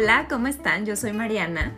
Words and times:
Hola, 0.00 0.28
¿cómo 0.30 0.46
están? 0.46 0.86
Yo 0.86 0.94
soy 0.94 1.12
Mariana. 1.12 1.76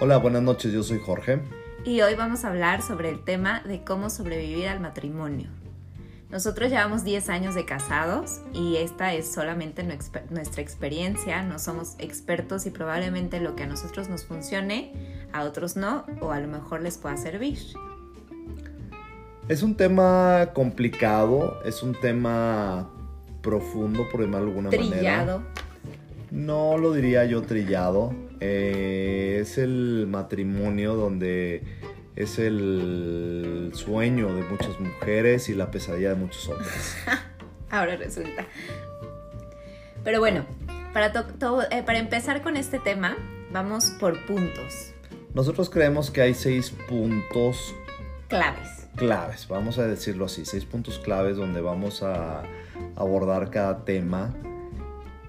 Hola, 0.00 0.16
buenas 0.16 0.42
noches, 0.42 0.72
yo 0.72 0.82
soy 0.82 0.98
Jorge. 0.98 1.40
Y 1.84 2.00
hoy 2.00 2.16
vamos 2.16 2.44
a 2.44 2.48
hablar 2.48 2.82
sobre 2.82 3.10
el 3.10 3.22
tema 3.22 3.60
de 3.60 3.84
cómo 3.84 4.10
sobrevivir 4.10 4.66
al 4.66 4.80
matrimonio. 4.80 5.48
Nosotros 6.30 6.68
llevamos 6.70 7.04
10 7.04 7.28
años 7.28 7.54
de 7.54 7.64
casados 7.64 8.40
y 8.52 8.78
esta 8.78 9.14
es 9.14 9.32
solamente 9.32 9.84
nuestra 9.84 10.62
experiencia, 10.62 11.44
no 11.44 11.60
somos 11.60 11.94
expertos 12.00 12.66
y 12.66 12.70
probablemente 12.70 13.38
lo 13.38 13.54
que 13.54 13.62
a 13.62 13.66
nosotros 13.68 14.08
nos 14.08 14.24
funcione, 14.24 14.92
a 15.32 15.44
otros 15.44 15.76
no, 15.76 16.04
o 16.20 16.32
a 16.32 16.40
lo 16.40 16.48
mejor 16.48 16.82
les 16.82 16.98
pueda 16.98 17.16
servir. 17.16 17.60
Es 19.46 19.62
un 19.62 19.76
tema 19.76 20.48
complicado, 20.54 21.62
es 21.64 21.84
un 21.84 21.94
tema 21.94 22.90
profundo, 23.42 24.08
por 24.10 24.22
llamarlo 24.22 24.46
de 24.46 24.50
alguna 24.50 24.70
Trillado. 24.70 25.38
manera. 25.38 25.61
No 26.32 26.78
lo 26.78 26.94
diría 26.94 27.26
yo 27.26 27.42
trillado. 27.42 28.14
Eh, 28.40 29.36
es 29.42 29.58
el 29.58 30.06
matrimonio 30.08 30.94
donde 30.94 31.62
es 32.16 32.38
el 32.38 33.70
sueño 33.74 34.34
de 34.34 34.42
muchas 34.44 34.80
mujeres 34.80 35.50
y 35.50 35.54
la 35.54 35.70
pesadilla 35.70 36.08
de 36.08 36.14
muchos 36.14 36.48
hombres. 36.48 36.96
Ahora 37.70 37.96
resulta. 37.96 38.46
Pero 40.04 40.20
bueno, 40.20 40.46
para, 40.94 41.12
eh, 41.70 41.82
para 41.82 41.98
empezar 41.98 42.40
con 42.40 42.56
este 42.56 42.78
tema, 42.78 43.14
vamos 43.52 43.92
por 44.00 44.18
puntos. 44.24 44.94
Nosotros 45.34 45.68
creemos 45.68 46.10
que 46.10 46.22
hay 46.22 46.32
seis 46.32 46.70
puntos 46.88 47.74
claves. 48.28 48.88
Claves, 48.96 49.46
vamos 49.48 49.78
a 49.78 49.86
decirlo 49.86 50.24
así, 50.24 50.46
seis 50.46 50.64
puntos 50.64 50.98
claves 50.98 51.36
donde 51.36 51.60
vamos 51.60 52.02
a 52.02 52.42
abordar 52.96 53.50
cada 53.50 53.84
tema 53.84 54.34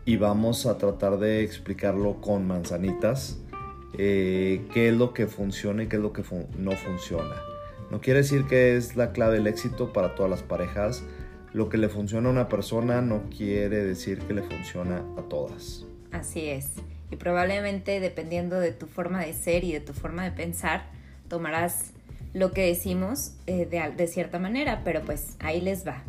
y 0.06 0.18
vamos 0.18 0.66
a 0.66 0.78
tratar 0.78 1.18
de 1.18 1.44
explicarlo 1.44 2.20
con 2.20 2.46
manzanitas 2.46 3.40
eh, 3.98 4.66
qué 4.74 4.90
es 4.90 4.96
lo 4.96 5.14
que 5.14 5.28
funciona 5.28 5.84
y 5.84 5.88
qué 5.88 5.98
es 5.98 6.02
lo 6.02 6.14
que 6.14 6.24
no 6.58 6.72
funciona. 6.72 7.36
No 7.92 8.02
quiere 8.02 8.22
decir 8.22 8.46
que 8.46 8.76
es 8.76 8.96
la 8.96 9.12
clave 9.12 9.36
del 9.36 9.48
éxito 9.48 9.94
para 9.94 10.16
todas 10.16 10.30
las 10.30 10.42
parejas. 10.42 11.04
Lo 11.54 11.70
que 11.70 11.78
le 11.78 11.90
funciona 11.90 12.30
a 12.30 12.32
una 12.32 12.50
persona 12.50 13.02
no 13.02 13.30
quiere 13.30 13.84
decir 13.84 14.20
que 14.20 14.34
le 14.34 14.42
funciona 14.42 15.04
a 15.18 15.22
todas. 15.30 15.86
Así 16.12 16.50
es. 16.50 16.72
Y 17.12 17.18
probablemente 17.18 18.00
dependiendo 18.00 18.60
de 18.60 18.72
tu 18.72 18.88
forma 18.88 19.24
de 19.24 19.34
ser 19.34 19.64
y 19.64 19.72
de 19.72 19.80
tu 19.80 19.94
forma 19.94 20.24
de 20.24 20.32
pensar, 20.32 20.88
tomarás 21.28 21.92
lo 22.34 22.52
que 22.52 22.66
decimos 22.66 23.34
eh, 23.46 23.68
de, 23.68 23.92
de 23.96 24.08
cierta 24.08 24.40
manera, 24.40 24.82
pero 24.84 25.02
pues 25.02 25.38
ahí 25.40 25.62
les 25.62 25.86
va. 25.86 26.04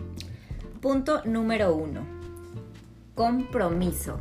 Punto 0.80 1.22
número 1.26 1.74
uno. 1.74 2.23
Compromiso 3.14 4.20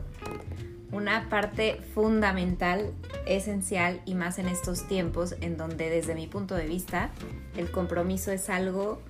una 0.94 1.28
parte 1.28 1.82
fundamental, 1.96 2.94
esencial 3.26 4.00
y 4.06 4.14
más 4.14 4.38
en 4.38 4.48
estos 4.48 4.88
tiempos 4.88 5.36
en 5.42 5.58
donde 5.58 5.90
desde 5.90 6.14
mi 6.14 6.28
punto 6.28 6.54
de 6.56 6.68
vista 6.68 7.10
el 7.58 7.72
compromiso 7.72 8.32
es 8.32 8.50
algo 8.50 9.02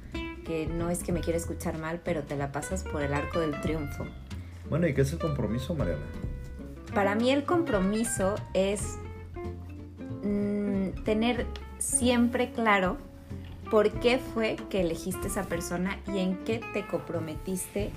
que 0.45 0.66
no 0.66 0.89
es 0.89 1.04
que 1.04 1.11
me 1.11 1.20
quiera 1.20 1.38
escuchar 1.38 1.78
mal, 1.78 2.02
pero 2.04 2.23
te 2.23 2.38
la 2.38 2.52
pasas 2.52 2.84
por 2.84 3.02
el 3.02 3.14
arco 3.14 3.39
del 3.39 3.59
triunfo. 3.61 4.06
Bueno, 4.70 4.88
¿y 4.88 4.94
qué 4.94 5.02
es 5.02 5.11
el 5.14 5.20
compromiso, 5.20 5.76
Mariana? 5.76 6.02
Para 6.94 7.16
mí 7.16 7.31
el 7.31 7.44
compromiso 7.44 8.36
es 8.54 8.98
mm, 10.23 11.04
tener 11.04 11.45
siempre 11.80 12.52
claro 12.52 12.98
por 13.70 13.92
qué 14.00 14.20
fue 14.20 14.56
que 14.70 14.81
elegiste 14.81 15.28
esa 15.28 15.44
persona 15.44 16.00
y 16.14 16.20
en 16.20 16.44
qué 16.45 16.61
te 16.73 16.86
comprometiste 16.88 17.92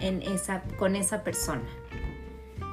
en 0.00 0.22
esa, 0.22 0.62
con 0.78 0.96
esa 0.96 1.22
persona 1.22 1.68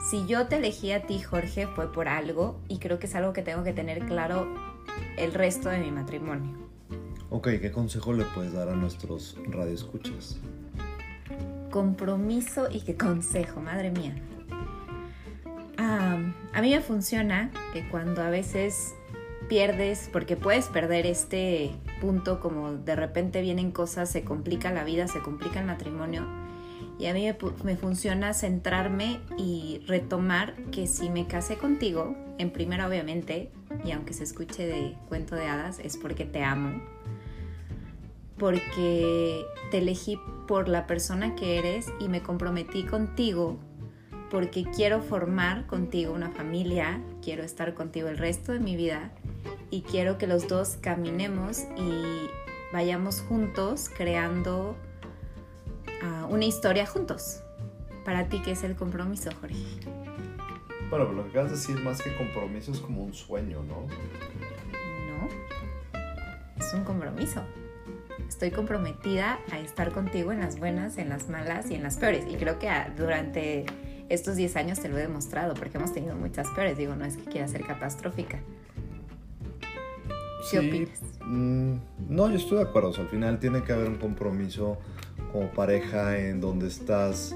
si 0.09 0.25
yo 0.25 0.47
te 0.47 0.57
elegí 0.57 0.93
a 0.93 1.05
ti, 1.05 1.19
Jorge, 1.19 1.67
fue 1.67 1.91
por 1.91 2.07
algo 2.07 2.61
y 2.69 2.77
creo 2.79 2.97
que 2.97 3.07
es 3.07 3.15
algo 3.15 3.33
que 3.33 3.41
tengo 3.41 3.63
que 3.63 3.73
tener 3.73 4.05
claro 4.05 4.47
el 5.17 5.33
resto 5.33 5.69
de 5.69 5.79
mi 5.79 5.91
matrimonio. 5.91 6.55
Ok, 7.29 7.49
¿qué 7.61 7.71
consejo 7.71 8.13
le 8.13 8.23
puedes 8.23 8.53
dar 8.53 8.69
a 8.69 8.73
nuestros 8.73 9.37
radioescuchas? 9.49 10.39
Compromiso 11.71 12.69
y 12.71 12.81
qué 12.81 12.95
consejo, 12.95 13.59
madre 13.59 13.91
mía. 13.91 14.15
a 15.77 16.61
mí 16.61 16.71
me 16.71 16.81
funciona 16.81 17.51
que 17.73 17.87
cuando 17.89 18.23
a 18.23 18.29
veces 18.29 18.95
pierdes, 19.49 20.09
porque 20.13 20.37
puedes 20.37 20.67
perder 20.67 21.05
este 21.05 21.75
punto 21.99 22.39
como 22.39 22.73
de 22.73 22.95
repente 22.95 23.41
vienen 23.41 23.71
cosas, 23.71 24.09
se 24.09 24.23
complica 24.23 24.71
la 24.71 24.83
vida, 24.83 25.07
se 25.07 25.19
complica 25.19 25.59
el 25.59 25.65
matrimonio, 25.65 26.25
y 26.99 27.05
a 27.05 27.13
mí 27.13 27.27
me, 27.63 27.75
funciona 27.75 28.33
centrarme 28.33 29.19
y 29.37 29.81
retomar 29.87 30.55
que 30.71 30.87
si 30.87 31.09
me 31.09 31.27
casé 31.27 31.57
contigo, 31.57 32.15
en 32.37 32.51
primera 32.51 32.87
obviamente, 32.87 33.51
y 33.85 33.91
aunque 33.91 34.13
se 34.13 34.23
escuche 34.23 34.65
de 34.65 34.95
cuento 35.07 35.35
de 35.35 35.47
hadas, 35.47 35.79
es 35.79 35.97
porque 35.97 36.25
te 36.25 36.43
amo. 36.43 36.81
Porque 38.37 39.45
te 39.71 39.79
elegí 39.79 40.19
por 40.47 40.67
la 40.67 40.87
persona 40.87 41.35
que 41.35 41.57
eres 41.57 41.87
y 41.99 42.07
me 42.07 42.21
comprometí 42.21 42.83
contigo 42.83 43.57
porque 44.29 44.65
quiero 44.75 45.01
formar 45.01 45.67
contigo 45.67 46.13
una 46.13 46.31
familia, 46.31 47.01
quiero 47.21 47.43
estar 47.43 47.73
contigo 47.73 48.09
el 48.09 48.17
resto 48.17 48.51
de 48.51 48.59
mi 48.59 48.75
vida 48.75 49.11
y 49.69 49.81
quiero 49.81 50.17
que 50.17 50.27
los 50.27 50.47
dos 50.47 50.77
caminemos 50.81 51.59
y 51.77 52.29
vayamos 52.73 53.21
juntos 53.21 53.89
creando 53.95 54.75
una 56.29 56.45
historia 56.45 56.85
juntos. 56.85 57.41
Para 58.05 58.29
ti, 58.29 58.41
¿qué 58.41 58.51
es 58.51 58.63
el 58.63 58.75
compromiso, 58.75 59.29
Jorge? 59.41 59.55
Bueno, 60.89 61.11
lo 61.11 61.23
que 61.23 61.31
acabas 61.31 61.51
de 61.51 61.57
decir, 61.57 61.75
más 61.83 62.01
que 62.01 62.15
compromiso, 62.15 62.71
es 62.71 62.79
como 62.79 63.03
un 63.03 63.13
sueño, 63.13 63.61
¿no? 63.63 63.87
No, 65.07 65.27
es 66.57 66.73
un 66.73 66.83
compromiso. 66.83 67.41
Estoy 68.29 68.51
comprometida 68.51 69.39
a 69.51 69.59
estar 69.59 69.91
contigo 69.91 70.31
en 70.31 70.39
las 70.39 70.59
buenas, 70.59 70.97
en 70.97 71.09
las 71.09 71.29
malas 71.29 71.69
y 71.69 71.75
en 71.75 71.83
las 71.83 71.97
peores. 71.97 72.25
Y 72.29 72.35
creo 72.35 72.59
que 72.59 72.69
durante 72.97 73.65
estos 74.09 74.35
10 74.35 74.55
años 74.55 74.79
te 74.79 74.89
lo 74.89 74.97
he 74.97 75.01
demostrado, 75.01 75.53
porque 75.53 75.77
hemos 75.77 75.93
tenido 75.93 76.15
muchas 76.15 76.47
peores. 76.49 76.77
Digo, 76.77 76.95
no 76.95 77.03
es 77.05 77.17
que 77.17 77.23
quiera 77.25 77.47
ser 77.47 77.65
catastrófica. 77.65 78.39
¿Qué 80.49 80.59
opinas? 80.59 81.01
Mm, 81.25 81.75
no, 82.07 82.29
yo 82.29 82.37
estoy 82.37 82.59
de 82.59 82.63
acuerdo. 82.63 82.93
al 82.97 83.09
final 83.09 83.39
tiene 83.39 83.63
que 83.63 83.73
haber 83.73 83.89
un 83.89 83.97
compromiso 83.97 84.77
como 85.37 85.51
pareja 85.51 86.17
en 86.17 86.41
donde 86.41 86.67
estás, 86.67 87.35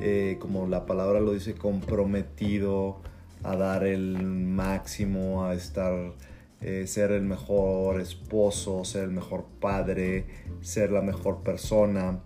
eh, 0.00 0.36
como 0.38 0.68
la 0.68 0.86
palabra 0.86 1.18
lo 1.18 1.32
dice, 1.32 1.54
comprometido 1.54 3.00
a 3.42 3.56
dar 3.56 3.84
el 3.84 4.22
máximo, 4.22 5.44
a 5.44 5.54
estar, 5.54 6.12
eh, 6.60 6.86
ser 6.86 7.10
el 7.10 7.22
mejor 7.22 8.00
esposo, 8.00 8.84
ser 8.84 9.02
el 9.02 9.10
mejor 9.10 9.46
padre, 9.58 10.26
ser 10.60 10.92
la 10.92 11.02
mejor 11.02 11.42
persona. 11.42 12.20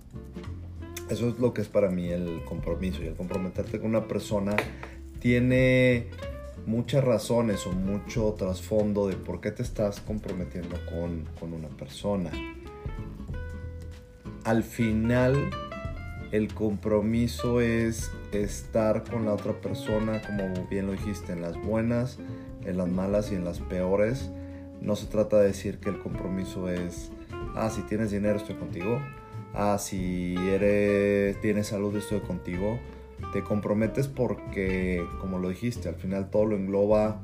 Eso 1.09 1.29
es 1.31 1.39
lo 1.39 1.55
que 1.55 1.63
es 1.63 1.69
para 1.69 1.89
mí 1.89 2.09
el 2.09 2.45
compromiso. 2.45 3.03
Y 3.03 3.07
el 3.07 3.15
comprometerte 3.15 3.81
con 3.81 3.89
una 3.89 4.07
persona 4.07 4.55
tiene 5.21 6.09
muchas 6.67 7.03
razones 7.03 7.67
o 7.67 7.73
mucho 7.73 8.35
trasfondo 8.37 9.09
de 9.09 9.17
por 9.17 9.41
qué 9.41 9.53
te 9.53 9.63
estás 9.63 10.01
comprometiendo 10.01 10.77
con, 10.91 11.25
con 11.41 11.55
una 11.55 11.69
persona 11.69 12.31
al 14.45 14.63
final 14.63 15.51
el 16.31 16.53
compromiso 16.53 17.61
es 17.61 18.11
estar 18.33 19.05
con 19.05 19.25
la 19.25 19.33
otra 19.33 19.53
persona, 19.61 20.21
como 20.23 20.67
bien 20.69 20.87
lo 20.87 20.93
dijiste, 20.93 21.33
en 21.33 21.41
las 21.41 21.57
buenas, 21.61 22.19
en 22.65 22.77
las 22.77 22.89
malas 22.89 23.33
y 23.33 23.37
en 23.37 23.45
las 23.45 23.61
peores. 23.61 24.31
No 24.81 24.97
se 24.97 25.07
trata 25.07 25.39
de 25.39 25.47
decir 25.47 25.79
que 25.79 25.89
el 25.89 25.99
compromiso 25.99 26.69
es, 26.69 27.11
ah, 27.55 27.71
si 27.71 27.83
tienes 27.83 28.11
dinero 28.11 28.37
estoy 28.37 28.57
contigo, 28.57 29.01
ah, 29.55 29.79
si 29.79 30.35
eres, 30.49 31.41
tienes 31.41 31.69
salud 31.69 31.97
estoy 31.97 32.21
contigo. 32.21 32.79
Te 33.33 33.43
comprometes 33.43 34.09
porque, 34.09 35.03
como 35.21 35.39
lo 35.39 35.49
dijiste, 35.49 35.89
al 35.89 35.95
final 35.95 36.29
todo 36.31 36.45
lo 36.47 36.57
engloba, 36.57 37.23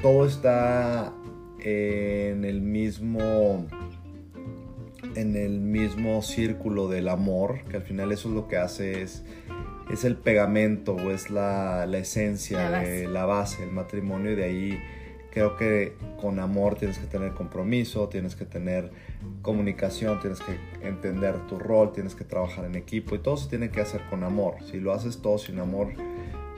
todo 0.00 0.24
está 0.24 1.12
en 1.58 2.44
el 2.44 2.62
mismo 2.62 3.66
en 5.14 5.36
el 5.36 5.60
mismo 5.60 6.22
círculo 6.22 6.88
del 6.88 7.08
amor, 7.08 7.64
que 7.68 7.76
al 7.76 7.82
final 7.82 8.12
eso 8.12 8.28
es 8.28 8.34
lo 8.34 8.48
que 8.48 8.56
hace 8.56 9.02
es, 9.02 9.24
es 9.90 10.04
el 10.04 10.16
pegamento 10.16 10.94
o 10.94 11.10
es 11.10 11.30
la, 11.30 11.84
esencia, 11.96 12.68
la 12.70 12.80
de 12.80 13.08
la 13.08 13.24
base 13.24 13.62
del 13.62 13.72
matrimonio 13.72 14.32
y 14.32 14.36
de 14.36 14.44
ahí 14.44 14.78
creo 15.30 15.56
que 15.56 15.94
con 16.20 16.40
amor 16.40 16.76
tienes 16.76 16.98
que 16.98 17.06
tener 17.06 17.32
compromiso, 17.32 18.08
tienes 18.08 18.34
que 18.34 18.44
tener 18.44 18.90
comunicación, 19.42 20.20
tienes 20.20 20.40
que 20.40 20.58
entender 20.86 21.46
tu 21.46 21.58
rol, 21.58 21.92
tienes 21.92 22.14
que 22.14 22.24
trabajar 22.24 22.64
en 22.64 22.74
equipo 22.74 23.14
y 23.14 23.18
todo 23.18 23.36
se 23.36 23.48
tiene 23.48 23.70
que 23.70 23.80
hacer 23.80 24.02
con 24.10 24.24
amor. 24.24 24.56
Si 24.70 24.80
lo 24.80 24.92
haces 24.92 25.22
todo 25.22 25.38
sin 25.38 25.58
amor, 25.58 25.88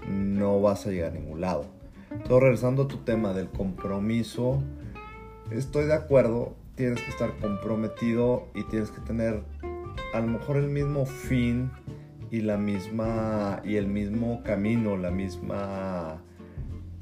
no 0.08 0.60
vas 0.60 0.86
a 0.86 0.90
llegar 0.90 1.10
a 1.10 1.14
ningún 1.14 1.40
lado. 1.40 1.66
Entonces, 2.10 2.42
regresando 2.42 2.82
a 2.84 2.88
tu 2.88 2.98
tema 2.98 3.32
del 3.32 3.48
compromiso, 3.48 4.62
estoy 5.50 5.86
de 5.86 5.94
acuerdo, 5.94 6.54
tienes 6.80 7.02
que 7.02 7.10
estar 7.10 7.36
comprometido 7.40 8.48
y 8.54 8.62
tienes 8.64 8.90
que 8.90 9.02
tener 9.02 9.42
a 10.14 10.20
lo 10.20 10.28
mejor 10.28 10.56
el 10.56 10.68
mismo 10.68 11.04
fin 11.04 11.70
y 12.30 12.40
la 12.40 12.56
misma 12.56 13.60
y 13.64 13.76
el 13.76 13.86
mismo 13.86 14.42
camino, 14.44 14.96
la 14.96 15.10
misma 15.10 16.22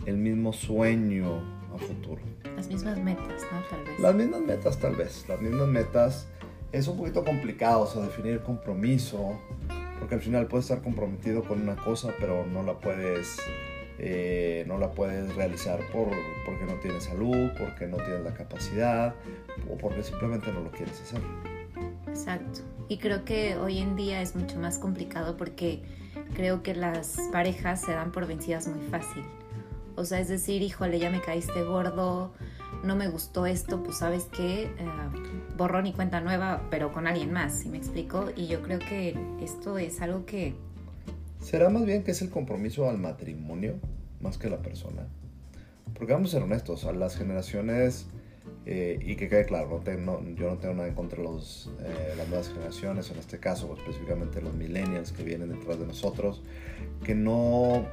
el 0.05 0.17
mismo 0.17 0.53
sueño 0.53 1.45
a 1.73 1.79
futuro. 1.79 2.21
Las 2.57 2.67
mismas 2.67 2.99
metas, 2.99 3.45
¿no? 3.53 3.61
Tal 3.71 3.85
vez. 3.85 4.01
Las 4.01 4.15
mismas 4.17 4.41
metas 4.41 4.79
tal 4.81 4.97
vez, 4.97 5.25
las 5.29 5.41
mismas 5.41 5.69
metas. 5.69 6.27
Es 6.73 6.89
un 6.89 6.99
poquito 6.99 7.25
complicado, 7.25 7.83
o 7.83 7.87
sea, 7.87 8.03
definir 8.03 8.41
compromiso, 8.41 9.39
porque 10.01 10.17
al 10.17 10.21
final 10.21 10.49
puedes 10.49 10.65
estar 10.65 10.83
comprometido 10.83 11.45
con 11.45 11.63
una 11.63 11.77
cosa, 11.77 12.13
pero 12.19 12.45
no 12.45 12.65
la 12.65 12.81
puedes 12.81 13.39
eh, 13.99 14.65
no 14.67 14.79
la 14.79 14.93
puedes 14.93 15.35
realizar 15.35 15.81
por, 15.93 16.09
porque 16.47 16.65
no 16.67 16.75
tienes 16.81 17.05
salud, 17.05 17.51
porque 17.59 17.87
no 17.87 17.97
tienes 17.97 18.23
la 18.23 18.35
capacidad 18.35 19.15
o 19.71 19.77
porque 19.77 20.03
simplemente 20.03 20.53
no 20.53 20.61
lo 20.61 20.71
quieres 20.71 21.01
hacer. 21.01 21.21
Exacto. 22.07 22.61
Y 22.89 22.99
creo 22.99 23.25
que 23.25 23.57
hoy 23.57 23.79
en 23.79 23.97
día 23.97 24.23
es 24.23 24.35
mucho 24.35 24.59
más 24.59 24.79
complicado 24.79 25.37
porque 25.37 25.83
creo 26.35 26.63
que 26.63 26.75
las 26.75 27.19
parejas 27.33 27.81
se 27.81 27.93
dan 27.93 28.13
por 28.13 28.27
vencidas 28.27 28.69
muy 28.69 28.87
fácil. 28.89 29.25
O 29.97 30.05
sea, 30.05 30.21
es 30.21 30.29
decir, 30.29 30.63
híjole, 30.63 30.99
ya 31.01 31.11
me 31.11 31.21
caíste 31.21 31.65
gordo, 31.65 32.33
no 32.85 32.95
me 32.95 33.09
gustó 33.09 33.47
esto, 33.47 33.83
pues 33.83 33.99
sabes 33.99 34.29
qué, 34.31 34.63
eh, 34.63 34.71
borrón 35.57 35.87
y 35.87 35.93
cuenta 35.93 36.21
nueva, 36.21 36.63
pero 36.71 36.93
con 36.93 37.09
alguien 37.09 37.33
más, 37.33 37.59
¿sí 37.59 37.69
me 37.69 37.79
explico? 37.79 38.27
Y 38.37 38.47
yo 38.47 38.63
creo 38.63 38.79
que 38.79 39.19
esto 39.43 39.77
es 39.77 40.01
algo 40.01 40.25
que 40.25 40.55
¿Será 41.41 41.71
más 41.71 41.85
bien 41.85 42.03
que 42.03 42.11
es 42.11 42.23
el 42.23 42.31
compromiso 42.31 42.89
al 42.89 42.99
matrimonio 42.99 43.75
más 44.21 44.39
que 44.39 44.51
la 44.51 44.59
persona? 44.59 45.07
Porque 45.95 46.13
vamos 46.13 46.31
a 46.31 46.33
ser 46.33 46.43
honestos, 46.43 46.85
a 46.85 46.93
las 46.93 47.17
generaciones, 47.17 48.07
eh, 48.71 48.99
y 49.01 49.17
que 49.17 49.31
quede 49.31 49.47
claro, 49.47 49.83
yo 50.37 50.51
no 50.51 50.59
tengo 50.59 50.75
nada 50.75 50.89
en 50.89 50.95
contra 50.95 51.17
de 51.17 51.25
los, 51.25 51.71
eh, 51.81 52.15
las 52.19 52.29
nuevas 52.29 52.49
generaciones, 52.49 53.11
en 53.11 53.19
este 53.19 53.39
caso 53.39 53.75
específicamente 53.75 54.43
los 54.43 54.53
millennials 54.53 55.11
que 55.13 55.23
vienen 55.23 55.49
detrás 55.49 55.79
de 55.79 55.87
nosotros, 55.87 56.43
que 57.03 57.15
no 57.15 57.87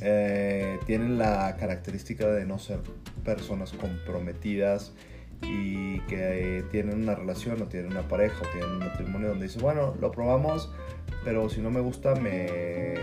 eh, 0.00 0.80
tienen 0.84 1.16
la 1.16 1.56
característica 1.56 2.26
de 2.26 2.44
no 2.44 2.58
ser 2.58 2.80
personas 3.24 3.72
comprometidas 3.72 4.92
y 5.42 6.00
que 6.00 6.64
tienen 6.70 7.02
una 7.02 7.14
relación 7.14 7.60
o 7.62 7.66
tienen 7.66 7.92
una 7.92 8.08
pareja 8.08 8.42
o 8.42 8.52
tienen 8.52 8.70
un 8.70 8.78
matrimonio 8.78 9.28
donde 9.28 9.46
dicen, 9.46 9.62
bueno, 9.62 9.94
lo 10.00 10.10
probamos, 10.10 10.72
pero 11.24 11.48
si 11.48 11.60
no 11.60 11.70
me 11.70 11.80
gusta 11.80 12.14
me, 12.14 12.94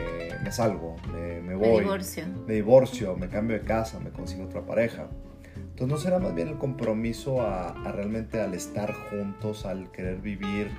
me 0.44 0.52
salgo, 0.52 0.96
me, 1.12 1.56
voy. 1.56 1.70
Me 1.70 1.80
divorcio. 1.82 2.26
Me 2.48 2.54
divorcio, 2.54 3.16
me 3.16 3.30
cambio 3.30 3.58
de 3.58 3.66
casa, 3.66 4.00
me 4.00 4.12
consigo 4.12 4.46
otra 4.46 4.66
pareja. 4.66 5.08
Entonces 5.56 5.88
no 5.88 5.98
será 5.98 6.20
más 6.20 6.36
bien 6.36 6.50
el 6.50 6.58
compromiso 6.58 7.42
a, 7.42 7.74
realmente 7.92 8.40
al 8.40 8.54
estar 8.54 8.94
juntos, 8.94 9.66
al 9.66 9.92
querer 9.92 10.22
vivir, 10.22 10.70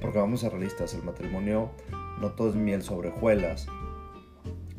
porque 0.00 0.18
vamos 0.18 0.44
a 0.44 0.50
realistas, 0.50 0.94
el 0.94 1.02
matrimonio 1.02 1.70
no 2.20 2.32
todo 2.32 2.50
es 2.50 2.54
miel 2.54 2.82
sobre 2.82 3.08
hojuelas, 3.08 3.66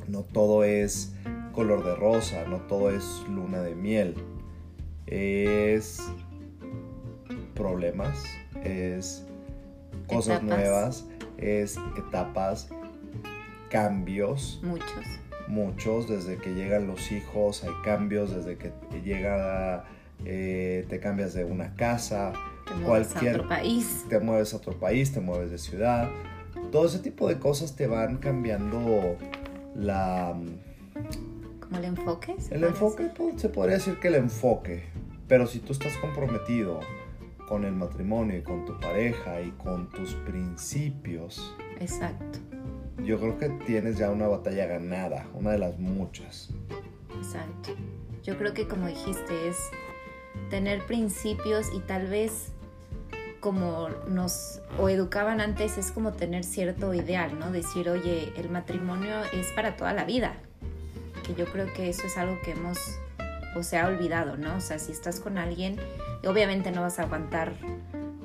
no 0.07 0.23
todo 0.23 0.63
es 0.63 1.15
color 1.53 1.83
de 1.83 1.95
rosa, 1.95 2.45
no 2.47 2.57
todo 2.61 2.91
es 2.91 3.23
luna 3.29 3.61
de 3.61 3.73
miel, 3.73 4.15
es 5.07 6.01
problemas, 7.56 8.24
es 8.63 9.25
cosas 10.07 10.44
nuevas, 10.44 11.07
es 11.38 11.77
etapas, 11.98 12.69
cambios. 13.69 14.59
Muchos. 14.63 15.06
Muchos, 15.48 16.09
desde 16.09 16.38
que 16.38 16.54
llegan 16.54 16.88
los 16.88 17.12
hijos 17.12 17.63
hay 17.63 17.74
cambios, 17.83 18.36
desde 18.36 18.57
que 18.57 18.71
llega, 19.04 19.86
eh, 20.25 20.86
te 20.89 21.00
cambias 21.00 21.33
de 21.33 21.45
una 21.45 21.74
casa, 21.75 22.33
te 22.68 22.74
mueves 22.75 23.15
a 23.15 23.19
otro 23.19 23.48
país. 23.48 24.06
Te 24.09 24.19
mueves 24.19 24.54
a 24.54 24.57
otro 24.57 24.77
país, 24.77 25.13
te 25.13 25.21
mueves 25.21 25.51
de 25.51 25.57
ciudad. 25.57 26.09
Todo 26.71 26.86
ese 26.86 27.00
tipo 27.00 27.30
de 27.30 27.39
cosas 27.39 27.75
te 27.75 27.88
van 27.88 28.18
cambiando 28.18 29.15
la... 29.75 30.36
¿Como 31.67 31.79
el 31.79 31.85
enfoque? 31.85 32.35
El 32.49 32.63
enfoque, 32.63 33.11
pues, 33.13 33.41
se 33.41 33.49
podría 33.49 33.75
decir 33.75 33.99
que 33.99 34.07
el 34.07 34.15
enfoque. 34.15 34.85
Pero 35.27 35.45
si 35.47 35.59
tú 35.59 35.73
estás 35.73 35.97
comprometido 35.97 36.79
con 37.49 37.65
el 37.65 37.73
matrimonio 37.73 38.37
y 38.37 38.41
con 38.41 38.65
tu 38.65 38.79
pareja 38.79 39.41
y 39.41 39.51
con 39.51 39.89
tus 39.89 40.13
principios. 40.13 41.53
Exacto. 41.79 42.39
Yo 43.03 43.19
creo 43.19 43.37
que 43.37 43.49
tienes 43.65 43.97
ya 43.97 44.09
una 44.11 44.27
batalla 44.27 44.65
ganada, 44.65 45.27
una 45.33 45.51
de 45.51 45.59
las 45.59 45.77
muchas. 45.77 46.49
Exacto. 47.17 47.75
Yo 48.23 48.37
creo 48.37 48.53
que 48.53 48.67
como 48.67 48.87
dijiste 48.87 49.49
es 49.49 49.57
tener 50.49 50.85
principios 50.85 51.67
y 51.73 51.79
tal 51.79 52.07
vez 52.07 52.53
como 53.41 53.89
nos 54.07 54.61
o 54.79 54.89
educaban 54.89 55.41
antes 55.41 55.77
es 55.77 55.91
como 55.91 56.13
tener 56.13 56.43
cierto 56.43 56.93
ideal, 56.93 57.37
¿no? 57.37 57.51
Decir, 57.51 57.89
oye, 57.89 58.31
el 58.37 58.49
matrimonio 58.49 59.21
es 59.33 59.51
para 59.51 59.75
toda 59.75 59.93
la 59.93 60.05
vida. 60.05 60.37
Que 61.27 61.35
yo 61.35 61.45
creo 61.45 61.71
que 61.74 61.89
eso 61.89 62.07
es 62.07 62.18
algo 62.18 62.39
que 62.44 62.51
hemos 62.51 62.79
o 63.56 63.63
se 63.63 63.77
ha 63.77 63.88
olvidado, 63.88 64.38
¿no? 64.38 64.56
O 64.56 64.62
sea, 64.62 64.79
si 64.79 64.91
estás 64.91 65.19
con 65.19 65.38
alguien, 65.38 65.77
obviamente 66.25 66.71
no 66.71 66.81
vas 66.81 67.00
a 67.00 67.03
aguantar 67.03 67.53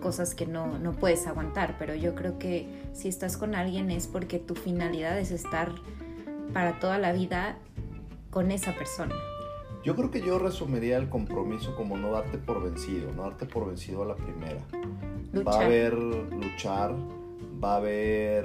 cosas 0.01 0.35
que 0.35 0.47
no, 0.47 0.79
no 0.79 0.93
puedes 0.93 1.27
aguantar, 1.27 1.77
pero 1.79 1.95
yo 1.95 2.15
creo 2.15 2.39
que 2.39 2.69
si 2.93 3.09
estás 3.09 3.37
con 3.37 3.55
alguien 3.55 3.91
es 3.91 4.07
porque 4.07 4.39
tu 4.39 4.55
finalidad 4.55 5.19
es 5.19 5.31
estar 5.31 5.73
para 6.53 6.79
toda 6.81 6.99
la 6.99 7.13
vida 7.13 7.57
con 8.31 8.51
esa 8.51 8.75
persona. 8.75 9.15
Yo 9.85 9.97
creo 9.97 10.11
que 10.11 10.21
yo 10.21 10.39
resumiría 10.39 10.97
el 10.97 11.09
compromiso 11.09 11.75
como 11.75 11.97
no 11.97 12.13
darte 12.13 12.39
por 12.39 12.63
vencido, 12.63 13.13
no 13.13 13.23
darte 13.23 13.47
por 13.47 13.67
vencido 13.67 14.03
a 14.03 14.07
la 14.07 14.17
primera. 14.17 14.61
Va 15.47 15.61
a 15.61 15.65
haber 15.65 15.95
luchar, 15.95 16.95
va 17.63 17.75
a 17.75 17.77
haber 17.79 18.45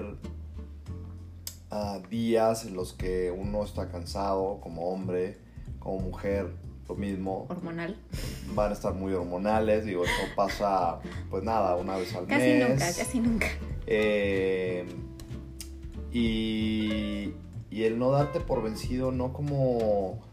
días 2.10 2.66
en 2.66 2.76
los 2.76 2.94
que 2.94 3.32
uno 3.32 3.64
está 3.64 3.90
cansado 3.90 4.60
como 4.62 4.90
hombre, 4.90 5.38
como 5.80 6.00
mujer, 6.00 6.54
lo 6.88 6.96
mismo. 6.96 7.46
Hormonal. 7.50 7.98
Van 8.54 8.72
a 8.72 8.74
estar 8.74 8.94
muy 8.94 9.14
hormonales, 9.14 9.86
digo, 9.86 10.04
eso 10.06 10.14
pasa, 10.36 11.00
pues 11.30 11.44
nada, 11.44 11.76
una 11.76 11.98
vez 11.98 12.16
al 12.16 12.28
mes. 12.28 12.38
Casi 12.38 12.54
nunca, 12.60 12.86
casi 12.86 13.20
nunca. 13.20 13.48
Eh, 13.86 14.86
y, 16.12 17.34
y 17.70 17.84
el 17.84 18.00
no 18.00 18.12
darte 18.12 18.40
por 18.40 18.64
vencido, 18.64 19.12
no 19.12 19.34
como 19.34 20.26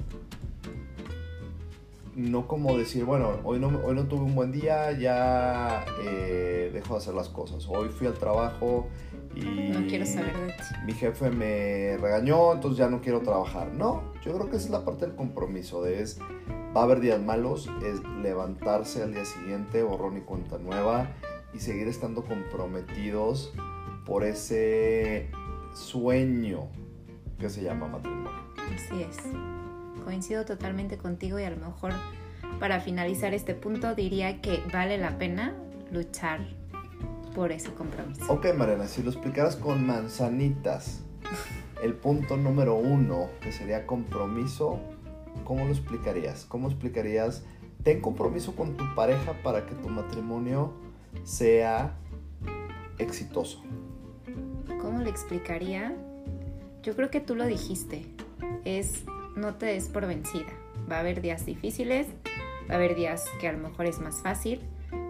no 2.17 2.47
como 2.47 2.79
decir, 2.79 3.05
bueno, 3.05 3.41
hoy 3.43 3.59
no, 3.59 3.69
hoy 3.85 3.95
no 3.95 4.05
tuve 4.05 4.23
un 4.23 4.35
buen 4.35 4.53
día, 4.53 4.93
ya 4.93 5.85
eh, 6.01 6.71
dejo 6.73 6.95
de 6.95 6.99
hacer 6.99 7.15
las 7.15 7.29
cosas. 7.29 7.67
Hoy 7.69 7.89
fui 7.89 8.07
al 8.07 8.15
trabajo 8.15 8.87
y... 9.35 9.71
No 9.71 9.87
quiero 9.87 10.07
saber 10.07 10.37
de 10.37 10.53
ti. 10.53 10.63
Mi 10.85 10.93
jefe 10.93 11.31
me 11.31 11.97
regañó, 11.99 12.53
entonces 12.53 12.79
ya 12.79 12.89
no 12.89 13.01
quiero 13.01 13.21
trabajar. 13.21 13.73
No, 13.73 14.13
yo 14.23 14.35
creo 14.35 14.51
que 14.51 14.57
esa 14.57 14.67
es 14.67 14.71
la 14.71 14.85
parte 14.85 15.07
del 15.07 15.15
compromiso, 15.15 15.83
de 15.83 16.03
es, 16.03 16.19
va 16.77 16.81
a 16.81 16.85
haber 16.85 17.01
días 17.01 17.21
malos, 17.21 17.71
es 17.85 18.03
levantarse 18.23 19.03
al 19.03 19.13
día 19.13 19.25
siguiente, 19.25 19.83
borrón 19.83 20.17
y 20.19 20.21
cuenta 20.21 20.59
nueva, 20.59 21.09
y 21.53 21.59
seguir 21.59 21.89
estando 21.89 22.25
comprometidos 22.25 23.53
por 24.07 24.25
ese 24.25 25.31
sueño 25.75 26.69
que 27.39 27.49
se 27.49 27.63
llama 27.63 27.89
matrimonio. 27.89 28.31
Así 28.75 29.03
es 29.03 29.19
coincido 30.05 30.45
totalmente 30.45 30.99
contigo 30.99 31.41
y 31.41 31.45
a 31.45 31.51
lo 31.51 31.57
mejor 31.57 31.93
para 32.61 32.81
finalizar 32.81 33.35
este 33.35 33.55
punto 33.55 33.95
diría 33.95 34.41
que 34.41 34.63
vale 34.73 34.99
la 34.99 35.19
pena 35.19 35.57
luchar 35.91 36.41
por 37.35 37.53
ese 37.53 37.73
compromiso. 37.75 38.33
Ok, 38.33 38.47
Mariana, 38.57 38.87
si 38.87 39.03
lo 39.03 39.11
explicaras 39.11 39.57
con 39.57 39.87
manzanitas, 39.87 41.03
el 41.83 41.95
punto 41.95 42.37
número 42.37 42.77
uno, 42.77 43.29
que 43.41 43.53
sería 43.53 43.87
compromiso, 43.87 44.81
¿cómo 45.45 45.65
lo 45.65 45.71
explicarías? 45.71 46.47
¿Cómo 46.47 46.69
explicarías? 46.69 47.45
Ten 47.83 48.01
compromiso 48.01 48.57
con 48.57 48.77
tu 48.77 48.85
pareja 48.95 49.35
para 49.43 49.67
que 49.67 49.75
tu 49.75 49.89
matrimonio 49.89 50.73
sea 51.25 51.97
exitoso. 52.99 53.63
¿Cómo 54.81 55.01
lo 55.01 55.11
explicaría? 55.11 55.95
Yo 56.83 56.95
creo 56.95 57.11
que 57.11 57.21
tú 57.21 57.35
lo 57.35 57.45
dijiste. 57.47 58.07
Es 58.65 59.05
no 59.37 59.57
te 59.57 59.67
des 59.67 59.89
por 59.89 60.07
vencida. 60.07 60.53
Va 60.91 60.97
a 60.97 61.01
haber 61.01 61.21
días 61.21 61.45
difíciles, 61.45 62.07
va 62.69 62.75
a 62.75 62.77
haber 62.77 62.95
días 62.95 63.25
que 63.41 63.49
a 63.49 63.53
lo 63.53 63.59
mejor 63.59 63.87
es 63.87 63.99
más 63.99 64.23
fácil, 64.23 64.61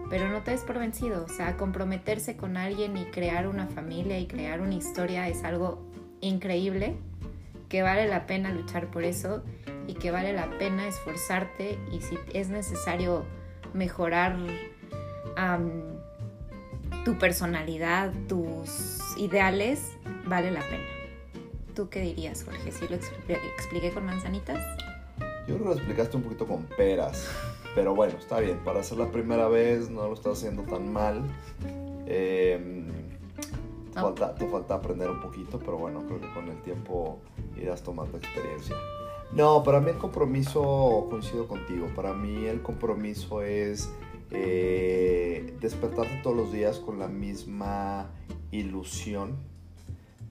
pero 0.09 0.29
no 0.29 0.41
te 0.43 0.51
des 0.51 0.61
por 0.61 0.79
vencido. 0.79 1.25
O 1.25 1.29
sea, 1.29 1.57
comprometerse 1.57 2.35
con 2.35 2.57
alguien 2.57 2.95
y 2.97 3.05
crear 3.05 3.47
una 3.47 3.67
familia 3.67 4.19
y 4.19 4.27
crear 4.27 4.61
una 4.61 4.75
historia 4.75 5.27
es 5.27 5.43
algo 5.43 5.85
increíble, 6.21 6.95
que 7.69 7.81
vale 7.81 8.07
la 8.07 8.25
pena 8.25 8.51
luchar 8.51 8.91
por 8.91 9.03
eso 9.03 9.43
y 9.87 9.93
que 9.93 10.11
vale 10.11 10.33
la 10.33 10.49
pena 10.57 10.87
esforzarte 10.87 11.77
y 11.91 12.01
si 12.01 12.17
es 12.33 12.49
necesario 12.49 13.25
mejorar 13.73 14.37
tu 17.03 17.17
personalidad, 17.17 18.11
tus 18.27 18.99
ideales, 19.17 19.91
vale 20.25 20.51
la 20.51 20.61
pena. 20.61 20.85
¿Tú 21.75 21.89
qué 21.89 21.99
dirías, 21.99 22.43
Jorge? 22.43 22.71
¿Sí 22.71 22.85
lo 22.87 22.95
expliqué 22.95 23.91
con 23.91 24.05
manzanitas? 24.05 24.59
Yo 25.47 25.55
creo 25.55 25.57
que 25.57 25.65
lo 25.65 25.73
explicaste 25.73 26.17
un 26.17 26.23
poquito 26.23 26.47
con 26.47 26.63
peras. 26.63 27.29
Pero 27.75 27.93
bueno, 27.93 28.17
está 28.17 28.39
bien. 28.39 28.57
Para 28.63 28.81
ser 28.83 28.97
la 28.97 29.11
primera 29.11 29.47
vez 29.47 29.89
no 29.89 30.07
lo 30.07 30.13
estás 30.13 30.37
haciendo 30.39 30.63
tan 30.63 30.91
mal. 30.91 31.23
Em, 32.07 32.85
Te, 33.93 33.99
falta, 34.01 34.35
te 34.35 34.47
falta 34.47 34.75
aprender 34.75 35.09
un 35.09 35.21
poquito, 35.21 35.59
pero 35.59 35.77
bueno, 35.77 36.03
creo 36.05 36.19
que 36.19 36.29
con 36.33 36.47
el 36.49 36.61
tiempo 36.61 37.19
irás 37.57 37.83
tomando 37.83 38.17
experiencia. 38.17 38.75
No, 39.33 39.63
para 39.63 39.81
mí 39.81 39.89
el 39.89 39.97
compromiso, 39.97 41.07
coincido 41.09 41.47
contigo, 41.47 41.87
para 41.95 42.13
mí 42.13 42.45
el 42.45 42.61
compromiso 42.61 43.41
es 43.41 43.89
eh, 44.31 45.55
despertarte 45.59 46.19
todos 46.23 46.35
los 46.35 46.51
días 46.51 46.79
con 46.79 46.99
la 46.99 47.07
misma 47.07 48.09
ilusión 48.51 49.37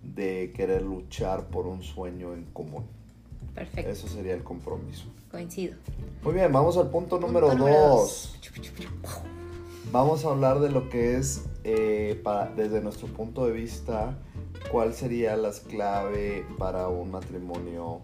de 0.03 0.53
querer 0.55 0.83
luchar 0.83 1.49
por 1.49 1.67
un 1.67 1.83
sueño 1.83 2.33
en 2.35 2.45
común. 2.45 2.85
Perfecto. 3.55 3.91
Eso 3.91 4.09
sería 4.09 4.35
el 4.35 4.43
compromiso. 4.43 5.07
Coincido. 5.31 5.77
Muy 6.25 6.33
bien, 6.35 6.53
vamos 6.53 6.77
al 6.79 6.89
punto 6.91 7.19
número 7.21 7.49
Punto 7.49 7.65
número 7.65 7.89
dos. 7.89 8.39
Vamos 9.93 10.25
a 10.25 10.31
hablar 10.31 10.59
de 10.61 10.71
lo 10.71 10.89
que 10.89 11.17
es, 11.17 11.45
eh, 11.65 12.19
para- 12.25 12.47
desde 12.51 12.81
nuestro 12.81 13.07
punto 13.09 13.47
de 13.47 13.53
vista, 13.53 14.17
cuál 14.73 14.95
sería 14.95 15.37
las 15.37 15.61
clave 15.61 16.47
para 16.59 16.89
un 16.89 17.11
matrimonio 17.11 18.01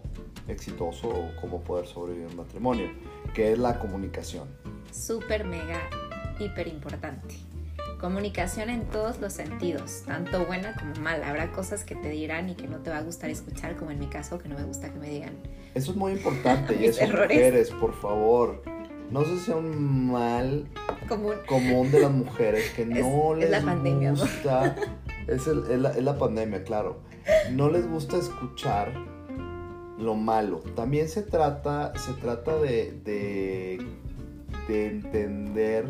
exitoso 0.47 1.09
o 1.09 1.31
cómo 1.41 1.61
poder 1.61 1.87
sobrevivir 1.87 2.27
un 2.27 2.37
matrimonio, 2.37 2.89
que 3.33 3.51
es 3.53 3.59
la 3.59 3.79
comunicación. 3.79 4.47
Súper, 4.91 5.43
mega, 5.45 5.79
hiper 6.39 6.67
importante. 6.67 7.35
Comunicación 8.01 8.71
en 8.71 8.85
todos 8.85 9.19
los 9.21 9.31
sentidos, 9.31 10.01
tanto 10.07 10.43
buena 10.45 10.73
como 10.73 10.95
mala. 10.95 11.29
Habrá 11.29 11.51
cosas 11.51 11.83
que 11.83 11.95
te 11.95 12.09
dirán 12.09 12.49
y 12.49 12.55
que 12.55 12.67
no 12.67 12.77
te 12.77 12.89
va 12.89 12.97
a 12.97 13.01
gustar 13.03 13.29
escuchar, 13.29 13.75
como 13.75 13.91
en 13.91 13.99
mi 13.99 14.07
caso, 14.07 14.39
que 14.39 14.49
no 14.49 14.55
me 14.57 14.63
gusta 14.63 14.91
que 14.91 14.97
me 14.97 15.07
digan. 15.07 15.33
Eso 15.75 15.91
es 15.91 15.97
muy 15.97 16.13
importante 16.13 16.75
y 16.81 16.85
eso 16.85 16.99
errores. 17.03 17.37
mujeres, 17.37 17.69
por 17.69 17.93
favor. 17.93 18.63
No 19.11 19.23
sé 19.23 19.37
si 19.37 19.45
sea 19.45 19.57
un 19.57 20.09
mal 20.11 20.67
Como 21.07 21.27
un- 21.29 21.45
común 21.45 21.91
de 21.91 21.99
las 21.99 22.11
mujeres 22.11 22.71
que 22.75 22.85
no 22.87 23.33
es 23.35 23.39
les 23.41 23.51
la 23.51 23.61
pandemia, 23.61 24.11
gusta. 24.11 24.75
Es, 25.27 25.45
el- 25.45 25.65
es 25.69 25.79
la, 25.79 25.89
es 25.91 26.03
la 26.03 26.17
pandemia, 26.17 26.63
claro. 26.63 27.01
No 27.51 27.69
les 27.69 27.87
gusta 27.87 28.17
escuchar 28.17 28.93
lo 29.99 30.15
malo. 30.15 30.61
También 30.75 31.07
se 31.07 31.21
trata, 31.21 31.93
se 31.99 32.13
trata 32.13 32.55
de, 32.57 32.93
de, 33.05 33.85
de 34.67 34.87
entender 34.87 35.85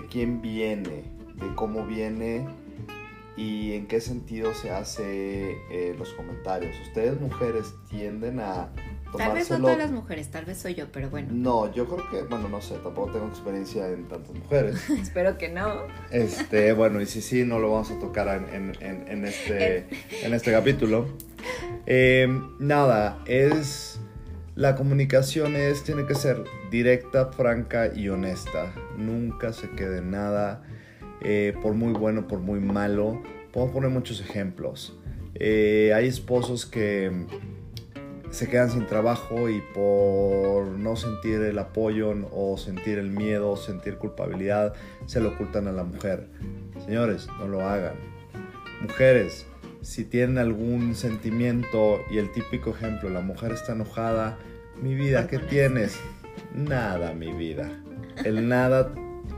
de 0.00 0.06
quién 0.06 0.40
viene, 0.42 1.04
de 1.34 1.54
cómo 1.54 1.86
viene 1.86 2.46
y 3.36 3.72
en 3.74 3.86
qué 3.86 4.00
sentido 4.00 4.54
se 4.54 4.70
hace 4.70 5.52
eh, 5.70 5.94
los 5.98 6.12
comentarios. 6.14 6.74
Ustedes 6.88 7.20
mujeres 7.20 7.74
tienden 7.90 8.40
a 8.40 8.70
Tal 9.16 9.32
vez 9.32 9.48
no 9.50 9.56
tomárselo 9.56 9.58
todas 9.60 9.78
las 9.78 9.90
mujeres, 9.92 10.30
tal 10.30 10.44
vez 10.46 10.58
soy 10.58 10.74
yo, 10.74 10.90
pero 10.90 11.08
bueno, 11.10 11.28
no, 11.30 11.72
yo 11.72 11.86
creo 11.86 12.10
que, 12.10 12.22
bueno, 12.24 12.48
no 12.48 12.60
sé, 12.60 12.74
tampoco 12.78 13.12
tengo 13.12 13.26
experiencia 13.28 13.88
en 13.88 14.08
tantas 14.08 14.34
mujeres. 14.34 14.90
espero 15.00 15.38
que 15.38 15.48
no. 15.48 15.70
Este, 16.10 16.72
bueno, 16.72 17.00
y 17.00 17.06
si 17.06 17.22
sí, 17.22 17.44
no 17.44 17.58
lo 17.58 17.70
vamos 17.70 17.90
a 17.90 17.98
tocar 17.98 18.28
en, 18.28 18.54
en- 18.54 18.82
en- 18.82 19.08
en 19.08 19.24
este, 19.24 19.86
en 20.22 20.34
este 20.34 20.50
capítulo. 20.52 21.06
Eh, 21.86 22.26
nada, 22.58 23.22
es. 23.26 23.85
La 24.56 24.74
comunicación 24.74 25.54
es, 25.54 25.84
tiene 25.84 26.06
que 26.06 26.14
ser 26.14 26.42
directa, 26.70 27.26
franca 27.26 27.92
y 27.94 28.08
honesta. 28.08 28.72
Nunca 28.96 29.52
se 29.52 29.68
quede 29.68 30.00
nada, 30.00 30.62
eh, 31.20 31.54
por 31.60 31.74
muy 31.74 31.92
bueno, 31.92 32.26
por 32.26 32.38
muy 32.38 32.58
malo. 32.58 33.22
Podemos 33.52 33.74
poner 33.74 33.90
muchos 33.90 34.18
ejemplos. 34.22 34.98
Eh, 35.34 35.92
hay 35.94 36.06
esposos 36.06 36.64
que 36.64 37.26
se 38.30 38.48
quedan 38.48 38.70
sin 38.70 38.86
trabajo 38.86 39.50
y 39.50 39.60
por 39.74 40.68
no 40.68 40.96
sentir 40.96 41.42
el 41.42 41.58
apoyo 41.58 42.14
o 42.32 42.56
sentir 42.56 42.98
el 42.98 43.10
miedo 43.10 43.56
sentir 43.56 43.98
culpabilidad 43.98 44.72
se 45.04 45.20
lo 45.20 45.34
ocultan 45.34 45.68
a 45.68 45.72
la 45.72 45.84
mujer. 45.84 46.28
Señores, 46.82 47.28
no 47.38 47.46
lo 47.46 47.60
hagan. 47.60 47.96
Mujeres, 48.80 49.46
si 49.82 50.04
tienen 50.04 50.38
algún 50.38 50.96
sentimiento 50.96 52.00
y 52.10 52.18
el 52.18 52.32
típico 52.32 52.70
ejemplo, 52.70 53.08
la 53.08 53.20
mujer 53.20 53.52
está 53.52 53.72
enojada, 53.72 54.36
mi 54.80 54.94
vida, 54.94 55.26
¿qué 55.26 55.38
tienes? 55.38 55.98
Nada, 56.54 57.12
mi 57.12 57.32
vida. 57.32 57.70
El 58.24 58.48
nada, 58.48 58.92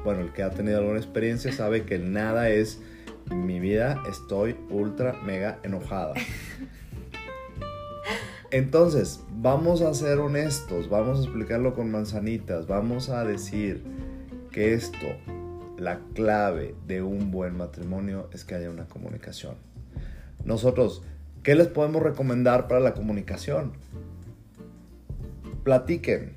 bueno, 0.04 0.20
el 0.22 0.32
que 0.32 0.42
ha 0.42 0.50
tenido 0.50 0.78
alguna 0.78 0.98
experiencia 0.98 1.52
sabe 1.52 1.84
que 1.84 1.94
el 1.96 2.12
nada 2.12 2.48
es 2.50 2.80
mi 3.30 3.60
vida, 3.60 4.02
estoy 4.08 4.56
ultra 4.70 5.12
mega 5.24 5.58
enojada. 5.62 6.14
Entonces, 8.50 9.22
vamos 9.30 9.82
a 9.82 9.92
ser 9.92 10.18
honestos, 10.18 10.88
vamos 10.88 11.18
a 11.18 11.22
explicarlo 11.22 11.74
con 11.74 11.90
manzanitas, 11.90 12.66
vamos 12.66 13.10
a 13.10 13.24
decir 13.24 13.82
que 14.50 14.72
esto, 14.72 15.06
la 15.76 16.00
clave 16.14 16.74
de 16.86 17.02
un 17.02 17.30
buen 17.30 17.56
matrimonio 17.56 18.28
es 18.32 18.44
que 18.44 18.54
haya 18.54 18.70
una 18.70 18.86
comunicación. 18.86 19.56
Nosotros, 20.44 21.02
¿qué 21.42 21.54
les 21.54 21.66
podemos 21.66 22.02
recomendar 22.02 22.68
para 22.68 22.80
la 22.80 22.94
comunicación? 22.94 23.72
Platiquen. 25.62 26.36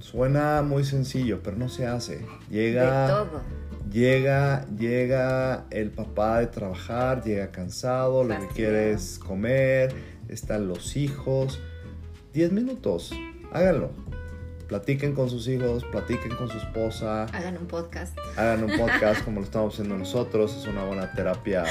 Suena 0.00 0.62
muy 0.62 0.84
sencillo, 0.84 1.40
pero 1.42 1.56
no 1.56 1.68
se 1.68 1.86
hace. 1.86 2.24
Llega 2.50 3.06
De 3.06 3.12
todo. 3.12 3.40
Llega, 3.90 4.66
llega 4.78 5.66
el 5.70 5.90
papá 5.90 6.40
de 6.40 6.46
trabajar, 6.46 7.22
llega 7.22 7.50
cansado, 7.52 8.24
lo 8.24 8.38
que 8.38 8.46
quiere 8.48 8.92
es 8.92 9.18
comer, 9.18 9.92
están 10.28 10.66
los 10.66 10.96
hijos. 10.96 11.60
10 12.32 12.52
minutos, 12.52 13.12
háganlo. 13.52 13.90
Platiquen 14.66 15.14
con 15.14 15.28
sus 15.28 15.46
hijos, 15.48 15.84
platiquen 15.84 16.34
con 16.34 16.48
su 16.48 16.56
esposa, 16.56 17.24
Hagan 17.24 17.58
un 17.58 17.66
podcast. 17.66 18.16
hagan 18.38 18.64
un 18.64 18.78
podcast 18.78 19.22
como 19.26 19.40
lo 19.40 19.44
estamos 19.44 19.74
haciendo 19.74 19.98
nosotros, 19.98 20.56
es 20.56 20.66
una 20.66 20.84
buena 20.84 21.12
terapia 21.12 21.62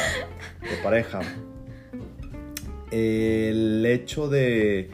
de 0.61 0.83
pareja. 0.83 1.21
El 2.91 3.83
hecho 3.85 4.27
de, 4.29 4.91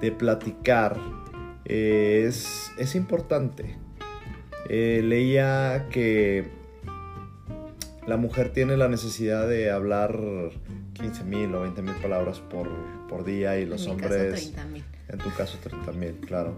de 0.00 0.12
platicar 0.12 0.96
eh, 1.68 2.24
es, 2.26 2.72
es 2.78 2.94
importante. 2.94 3.76
Eh, 4.68 5.00
leía 5.04 5.86
que 5.90 6.44
la 8.06 8.16
mujer 8.16 8.52
tiene 8.52 8.76
la 8.76 8.88
necesidad 8.88 9.48
de 9.48 9.70
hablar 9.70 10.18
15 10.94 11.24
mil 11.24 11.54
o 11.54 11.62
20 11.62 11.82
mil 11.82 11.94
palabras 11.96 12.40
por, 12.40 12.68
por 13.08 13.24
día 13.24 13.58
y 13.58 13.66
los 13.66 13.84
en 13.86 13.92
hombres... 13.92 14.32
caso, 14.32 14.52
30 14.52 14.64
mil. 14.66 14.84
En 15.08 15.18
tu 15.18 15.30
caso 15.34 15.58
30 15.62 15.92
mil, 15.92 16.12
claro. 16.26 16.54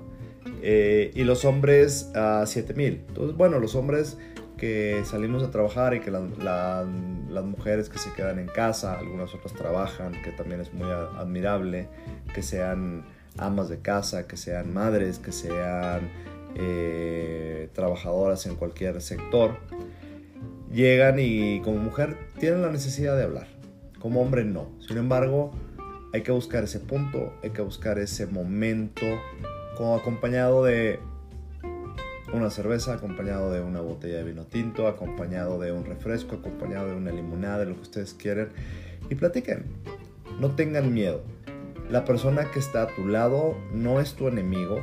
Eh, 0.63 1.11
y 1.15 1.25
los 1.25 1.45
hombres 1.45 2.11
a 2.15 2.45
7 2.47 2.75
mil. 2.75 3.05
Entonces, 3.09 3.37
bueno, 3.37 3.59
los 3.59 3.75
hombres 3.75 4.17
que 4.57 5.03
salimos 5.05 5.43
a 5.43 5.51
trabajar 5.51 5.95
y 5.95 6.01
que 6.01 6.11
la- 6.11 6.27
la- 6.43 6.87
las 7.29 7.45
mujeres 7.45 7.89
que 7.89 7.99
se 7.99 8.13
quedan 8.13 8.39
en 8.39 8.47
casa, 8.47 8.99
algunas 8.99 9.35
otras 9.35 9.55
trabajan, 9.55 10.13
que 10.23 10.33
también 10.33 10.61
es 10.61 10.73
muy 10.75 10.89
admirable, 10.91 11.89
que 12.35 12.43
sean 12.43 13.05
amas 13.39 13.69
de 13.69 13.79
casa, 13.79 14.27
que 14.27 14.37
sean 14.37 14.73
madres, 14.73 15.19
que 15.19 15.33
sean 15.33 16.11
eh, 16.55 17.69
trabajadoras 17.73 18.47
en 18.47 18.57
cualquier 18.57 19.01
sector, 19.01 19.59
llegan 20.73 21.19
y 21.19 21.61
como 21.63 21.79
mujer 21.79 22.17
tienen 22.39 22.63
la 22.63 22.71
necesidad 22.71 23.17
de 23.17 23.25
hablar, 23.25 23.49
como 24.01 24.21
hombre 24.21 24.45
no. 24.45 24.71
Sin 24.87 24.99
embargo, 24.99 25.53
hay 26.13 26.23
que 26.23 26.33
buscar 26.33 26.65
ese 26.65 26.81
punto, 26.81 27.33
hay 27.43 27.51
que 27.51 27.63
buscar 27.63 27.99
ese 27.99 28.27
momento, 28.27 29.07
acompañado 29.97 30.65
de 30.65 31.01
una 32.33 32.51
cerveza, 32.51 32.95
acompañado 32.95 33.51
de 33.51 33.61
una 33.61 33.81
botella 33.81 34.19
de 34.19 34.25
vino 34.25 34.45
tinto, 34.45 34.87
acompañado 34.87 35.59
de 35.59 35.73
un 35.73 35.85
refresco, 35.85 36.37
acompañado 36.37 36.89
de 36.89 36.97
una 36.97 37.11
limonada, 37.11 37.61
de 37.61 37.67
lo 37.67 37.77
que 37.77 37.83
ustedes 37.83 38.15
quieren, 38.15 38.51
y 39.09 39.15
platiquen. 39.15 39.65
No 40.39 40.55
tengan 40.55 40.93
miedo. 40.93 41.23
La 41.91 42.05
persona 42.05 42.53
que 42.53 42.61
está 42.61 42.83
a 42.83 42.87
tu 42.87 43.09
lado 43.09 43.57
no 43.73 44.01
es 44.01 44.15
tu 44.15 44.29
enemigo. 44.29 44.81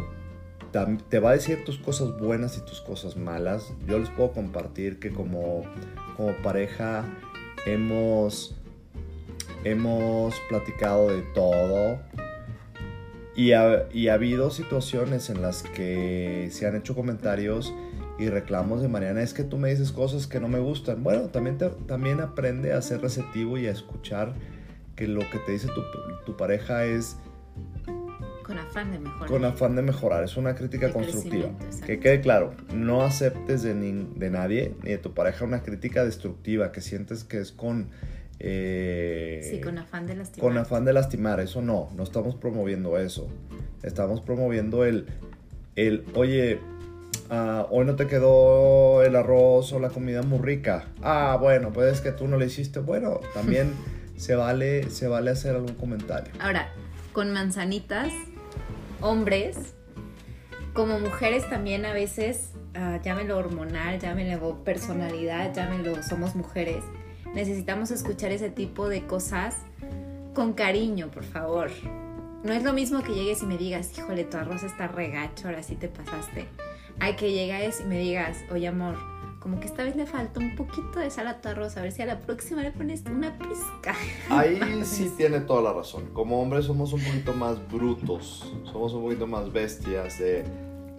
Te 1.09 1.19
va 1.19 1.29
a 1.29 1.33
decir 1.33 1.63
tus 1.63 1.77
cosas 1.77 2.17
buenas 2.19 2.57
y 2.57 2.61
tus 2.61 2.81
cosas 2.81 3.15
malas. 3.15 3.73
Yo 3.87 3.97
les 3.97 4.09
puedo 4.09 4.33
compartir 4.33 4.99
que 4.99 5.11
como, 5.11 5.63
como 6.17 6.35
pareja 6.43 7.05
hemos 7.65 8.55
hemos 9.63 10.35
platicado 10.49 11.09
de 11.09 11.21
todo 11.33 11.99
y 13.35 13.53
ha, 13.53 13.87
y 13.91 14.09
ha 14.09 14.13
habido 14.13 14.51
situaciones 14.51 15.29
en 15.29 15.41
las 15.41 15.63
que 15.63 16.49
se 16.51 16.67
han 16.67 16.75
hecho 16.75 16.95
comentarios 16.95 17.73
y 18.19 18.29
reclamos 18.29 18.81
de 18.81 18.87
Mariana, 18.87 19.21
es 19.21 19.33
que 19.33 19.43
tú 19.43 19.57
me 19.57 19.69
dices 19.69 19.91
cosas 19.91 20.27
que 20.27 20.39
no 20.39 20.47
me 20.47 20.59
gustan. 20.59 21.03
Bueno, 21.03 21.27
también, 21.27 21.57
también 21.85 22.19
aprende 22.19 22.73
a 22.73 22.81
ser 22.81 23.01
receptivo 23.01 23.57
y 23.57 23.67
a 23.67 23.71
escuchar 23.71 24.33
que 24.97 25.07
lo 25.07 25.21
que 25.29 25.37
te 25.45 25.53
dice 25.53 25.67
tu, 25.69 25.81
tu 26.25 26.35
pareja 26.35 26.83
es 26.85 27.15
Con 28.43 28.57
afán 28.57 28.91
de 28.91 28.99
mejorar. 28.99 29.27
con 29.29 29.45
afán 29.45 29.75
de 29.75 29.81
mejorar, 29.83 30.23
es 30.23 30.35
una 30.37 30.55
crítica 30.55 30.87
De 30.87 30.93
constructiva. 30.93 31.49
Que 31.85 31.99
quede 31.99 32.19
claro, 32.21 32.53
no 32.73 33.03
aceptes 33.03 33.61
de, 33.63 33.73
nin- 33.75 34.13
de 34.15 34.29
nadie 34.29 34.73
ni 34.83 34.89
de 34.91 34.97
tu 34.97 35.13
pareja 35.13 35.45
una 35.45 35.61
crítica 35.63 36.03
destructiva 36.03 36.71
que 36.71 36.81
sientes 36.81 37.23
que 37.23 37.39
es 37.39 37.51
con... 37.51 37.89
eh, 38.39 39.41
Sí, 39.51 39.61
con 39.61 39.77
afán 39.77 40.07
de 40.07 40.15
lastimar. 40.15 40.49
con 40.49 40.57
afán 40.57 40.85
de 40.85 40.93
lastimar, 40.93 41.39
eso 41.39 41.61
no, 41.61 41.89
no 41.95 42.03
estamos 42.03 42.35
promoviendo 42.35 42.97
eso. 42.97 43.27
Estamos 43.83 44.21
promoviendo 44.21 44.83
el, 44.85 45.05
el 45.75 46.03
oye, 46.15 46.59
ah, 47.29 47.67
hoy 47.69 47.85
no 47.85 47.95
te 47.95 48.07
quedó 48.07 49.03
el 49.03 49.15
arroz 49.15 49.71
o 49.73 49.79
la 49.79 49.89
comida 49.89 50.23
muy 50.23 50.39
rica. 50.39 50.85
Ah, 51.03 51.37
bueno, 51.39 51.71
pues 51.71 51.93
es 51.93 52.01
que 52.01 52.11
tú 52.11 52.27
no 52.27 52.37
le 52.37 52.45
hiciste. 52.47 52.79
Bueno, 52.79 53.19
también 53.33 53.71
se 54.17 54.35
vale, 54.35 54.89
se 54.89 55.07
vale 55.07 55.31
hacer 55.31 55.55
algún 55.55 55.75
comentario. 55.75 56.33
Ahora, 56.39 56.73
con 57.13 57.31
manzanitas, 57.31 58.11
hombres, 58.99 59.75
como 60.73 60.99
mujeres 60.99 61.49
también 61.49 61.85
a 61.85 61.93
veces, 61.93 62.51
uh, 62.75 63.01
llámenlo 63.03 63.37
hormonal, 63.37 63.99
llámenlo 63.99 64.63
personalidad, 64.63 65.53
llámenlo 65.53 66.03
somos 66.03 66.35
mujeres, 66.35 66.83
necesitamos 67.33 67.91
escuchar 67.91 68.31
ese 68.31 68.49
tipo 68.49 68.89
de 68.89 69.05
cosas 69.05 69.55
con 70.33 70.53
cariño, 70.53 71.09
por 71.09 71.23
favor. 71.23 71.71
No 72.43 72.53
es 72.53 72.63
lo 72.63 72.73
mismo 72.73 73.01
que 73.01 73.13
llegues 73.13 73.41
y 73.41 73.45
me 73.45 73.57
digas, 73.57 73.97
híjole, 73.97 74.23
tu 74.23 74.37
arroz 74.37 74.63
está 74.63 74.87
regacho, 74.87 75.47
ahora 75.47 75.63
sí 75.63 75.75
te 75.75 75.87
pasaste. 75.87 76.45
Hay 76.99 77.15
que 77.15 77.31
llegues 77.31 77.81
y 77.81 77.85
me 77.85 77.99
digas, 77.99 78.37
oye 78.51 78.67
amor, 78.67 78.97
como 79.47 79.61
que 79.61 79.67
esta 79.67 79.85
vez 79.85 79.95
le 79.95 80.05
falta 80.05 80.41
un 80.41 80.57
poquito 80.57 80.99
de 80.99 81.09
sal 81.09 81.25
a 81.27 81.39
tu 81.39 81.47
arroz, 81.47 81.77
a 81.77 81.81
ver 81.81 81.93
si 81.93 82.01
a 82.01 82.05
la 82.05 82.19
próxima 82.19 82.61
le 82.63 82.73
pones 82.73 83.01
una 83.09 83.39
pizca. 83.39 83.95
Ahí 84.29 84.59
sí 84.83 85.09
tiene 85.15 85.39
toda 85.39 85.61
la 85.61 85.71
razón. 85.71 86.09
Como 86.11 86.41
hombres 86.41 86.65
somos 86.65 86.91
un 86.91 87.01
poquito 87.01 87.31
más 87.31 87.65
brutos, 87.71 88.53
somos 88.65 88.91
un 88.93 89.03
poquito 89.03 89.25
más 89.25 89.53
bestias 89.53 90.19
de 90.19 90.43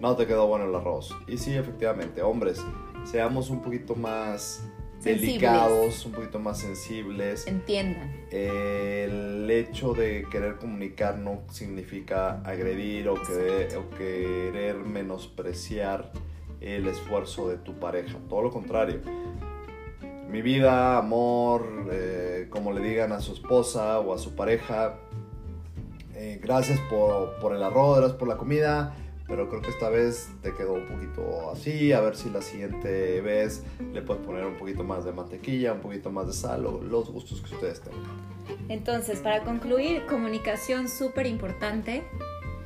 no 0.00 0.16
te 0.16 0.26
quedó 0.26 0.46
bueno 0.46 0.64
el 0.64 0.74
arroz. 0.74 1.14
Y 1.26 1.36
sí, 1.36 1.54
efectivamente, 1.54 2.22
hombres, 2.22 2.64
seamos 3.04 3.50
un 3.50 3.60
poquito 3.60 3.94
más 3.94 4.66
delicados, 5.02 6.06
un 6.06 6.12
poquito 6.12 6.38
más 6.38 6.58
sensibles. 6.58 7.46
Entiendan. 7.46 8.10
el 8.30 9.46
hecho 9.50 9.92
de 9.92 10.26
querer 10.30 10.56
comunicar 10.56 11.18
no 11.18 11.42
significa 11.50 12.40
agredir 12.44 13.10
o, 13.10 13.12
o 13.12 13.90
querer 13.98 14.76
menospreciar 14.76 16.12
el 16.60 16.86
esfuerzo 16.86 17.48
de 17.48 17.56
tu 17.58 17.74
pareja. 17.74 18.18
Todo 18.28 18.42
lo 18.42 18.50
contrario. 18.50 19.00
Mi 20.30 20.42
vida, 20.42 20.98
amor, 20.98 21.88
eh, 21.90 22.48
como 22.50 22.72
le 22.72 22.80
digan 22.80 23.12
a 23.12 23.20
su 23.20 23.32
esposa 23.32 23.98
o 24.00 24.12
a 24.12 24.18
su 24.18 24.34
pareja, 24.34 24.98
eh, 26.14 26.38
gracias 26.42 26.78
por, 26.90 27.38
por 27.38 27.54
el 27.54 27.62
arroz, 27.62 27.98
gracias 27.98 28.18
por 28.18 28.28
la 28.28 28.36
comida 28.36 28.94
pero 29.28 29.46
creo 29.50 29.60
que 29.60 29.68
esta 29.68 29.90
vez 29.90 30.30
te 30.42 30.54
quedó 30.54 30.72
un 30.72 30.86
poquito 30.86 31.50
así, 31.50 31.92
a 31.92 32.00
ver 32.00 32.16
si 32.16 32.30
la 32.30 32.40
siguiente 32.40 33.20
vez 33.20 33.62
le 33.92 34.00
puedes 34.00 34.24
poner 34.24 34.46
un 34.46 34.56
poquito 34.56 34.82
más 34.82 35.04
de 35.04 35.12
mantequilla, 35.12 35.74
un 35.74 35.80
poquito 35.80 36.10
más 36.10 36.26
de 36.26 36.32
sal, 36.32 36.64
o 36.64 36.80
los 36.82 37.10
gustos 37.10 37.42
que 37.42 37.54
ustedes 37.54 37.82
tengan. 37.82 38.02
Entonces, 38.70 39.20
para 39.20 39.44
concluir, 39.44 40.06
comunicación 40.06 40.88
súper 40.88 41.26
importante. 41.26 42.04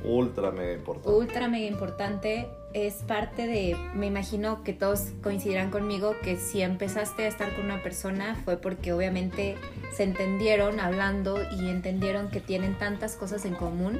Ultra 0.05 0.51
mega 0.51 0.73
importante. 0.73 1.09
Ultra 1.09 1.47
mega 1.49 1.67
importante. 1.67 2.47
Es 2.73 2.95
parte 2.95 3.45
de, 3.45 3.77
me 3.93 4.07
imagino 4.07 4.63
que 4.63 4.73
todos 4.73 5.11
coincidirán 5.21 5.69
conmigo, 5.69 6.15
que 6.23 6.37
si 6.37 6.63
empezaste 6.63 7.25
a 7.25 7.27
estar 7.27 7.55
con 7.55 7.65
una 7.65 7.83
persona 7.83 8.35
fue 8.43 8.57
porque 8.57 8.93
obviamente 8.93 9.55
se 9.95 10.03
entendieron 10.03 10.79
hablando 10.79 11.37
y 11.55 11.69
entendieron 11.69 12.29
que 12.29 12.39
tienen 12.39 12.75
tantas 12.79 13.15
cosas 13.15 13.45
en 13.45 13.53
común 13.53 13.99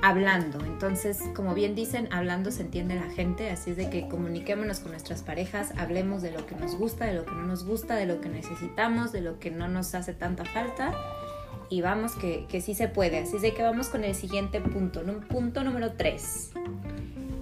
hablando. 0.00 0.64
Entonces, 0.64 1.22
como 1.34 1.54
bien 1.54 1.74
dicen, 1.74 2.08
hablando 2.12 2.52
se 2.52 2.62
entiende 2.62 2.94
la 2.94 3.10
gente, 3.10 3.50
así 3.50 3.70
es 3.70 3.76
de 3.76 3.90
que 3.90 4.06
comuniquémonos 4.06 4.78
con 4.78 4.92
nuestras 4.92 5.22
parejas, 5.22 5.72
hablemos 5.76 6.22
de 6.22 6.30
lo 6.30 6.46
que 6.46 6.54
nos 6.54 6.76
gusta, 6.76 7.06
de 7.06 7.14
lo 7.14 7.24
que 7.24 7.32
no 7.32 7.42
nos 7.42 7.64
gusta, 7.64 7.96
de 7.96 8.06
lo 8.06 8.20
que 8.20 8.28
necesitamos, 8.28 9.10
de 9.10 9.22
lo 9.22 9.40
que 9.40 9.50
no 9.50 9.66
nos 9.66 9.92
hace 9.96 10.14
tanta 10.14 10.44
falta 10.44 10.94
y 11.68 11.80
vamos 11.80 12.12
que, 12.12 12.46
que 12.48 12.60
sí 12.60 12.74
se 12.74 12.86
puede. 12.86 13.18
Así 13.18 13.36
es 13.36 13.42
de 13.42 13.54
que 13.54 13.62
vamos 13.62 13.88
con 13.88 14.04
el 14.04 14.14
siguiente 14.14 14.60
punto, 14.60 15.02
punto 15.28 15.64
número 15.64 15.94
3. 15.94 16.52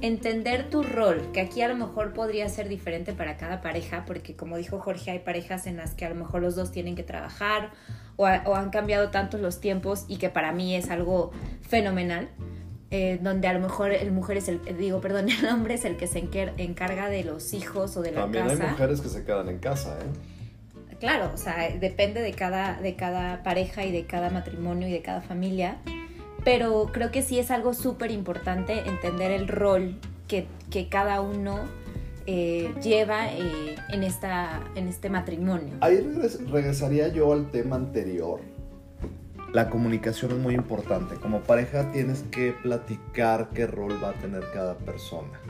Entender 0.03 0.69
tu 0.69 0.83
rol, 0.83 1.33
que 1.33 1.41
aquí 1.41 1.63
a 1.63 1.69
lo 1.69 1.77
mejor 1.77 2.13
podría 2.13 2.49
ser 2.51 2.69
diferente 2.69 3.15
para 3.15 3.39
cada 3.39 3.63
pareja, 3.63 4.05
porque 4.05 4.37
como 4.37 4.59
dijo 4.59 4.79
Jorge, 4.79 5.13
hay 5.13 5.21
parejas 5.21 5.67
en 5.67 5.79
las 5.79 5.95
que 5.95 6.05
a 6.05 6.11
lo 6.11 6.17
mejor 6.17 6.43
los 6.43 6.55
dos 6.55 6.73
tienen 6.73 6.97
que 6.97 7.03
trabajar 7.03 7.71
o, 8.17 8.25
o 8.25 8.55
han 8.55 8.71
cambiado 8.71 9.09
tantos 9.11 9.41
los 9.41 9.61
tiempos 9.61 10.05
y 10.09 10.19
que 10.19 10.29
para 10.29 10.53
mí 10.53 10.75
es 10.75 10.91
algo 10.91 11.31
fenomenal 11.63 12.29
eh, 12.95 13.19
donde 13.23 13.49
a 13.49 13.55
lo 13.55 13.61
mejor 13.61 13.91
el 13.91 14.13
mujer 14.13 14.37
es 14.37 14.49
el, 14.49 14.61
digo, 14.77 15.01
perdón, 15.01 15.27
el 15.31 15.47
hombre 15.47 15.75
es 15.75 15.87
el 15.87 15.97
que 15.97 16.07
se 16.07 16.19
encarga 16.19 17.09
de 17.09 17.25
los 17.25 17.55
hijos 17.55 17.97
o 17.97 18.03
de 18.03 18.13
la 18.13 18.21
También 18.21 18.45
casa. 18.45 18.57
También 18.59 18.69
hay 18.69 18.73
mujeres 18.75 19.01
que 19.01 19.09
se 19.09 19.25
quedan 19.25 19.49
en 19.49 19.59
casa, 19.59 19.99
¿eh? 19.99 20.97
Claro, 21.01 21.31
o 21.33 21.39
sea, 21.39 21.71
depende 21.81 22.21
de 22.21 22.33
cada, 22.35 22.79
de 22.81 22.95
cada 22.95 23.43
pareja 23.43 23.85
y 23.85 23.93
de 23.93 24.05
cada 24.05 24.29
matrimonio 24.29 24.89
y 24.89 24.93
de 24.93 25.01
cada 25.01 25.23
familia, 25.23 25.79
pero 26.45 26.91
creo 26.93 27.11
que 27.11 27.23
sí 27.23 27.39
es 27.39 27.51
algo 27.51 27.75
súper 27.75 28.11
importante 28.11 28.81
entender 28.87 29.31
el 29.31 29.49
rol 29.49 29.97
que, 30.29 30.47
que 30.71 30.89
cada 30.89 31.21
uno 31.21 31.61
eh, 32.27 32.73
lleva 32.83 33.33
eh, 33.33 33.77
en, 33.91 34.03
esta, 34.03 34.61
en 34.75 34.89
este 34.89 35.11
matrimonio. 35.11 35.75
Ahí 35.81 36.01
regresaría 36.51 37.09
yo 37.09 37.33
al 37.33 37.51
tema 37.51 37.77
anterior 37.77 38.41
la 39.53 39.69
comunicación 39.69 40.33
es 40.33 40.39
muy 40.39 40.55
importante. 40.55 41.17
Como 41.17 41.41
pareja 41.43 41.91
tienes 41.93 42.23
que 42.31 42.53
platicar 42.63 43.51
qué 43.51 43.67
rol 43.67 44.03
va 44.03 44.11
a 44.11 44.15
tener 44.15 44.45
cada 44.53 44.77
persona. 44.79 45.41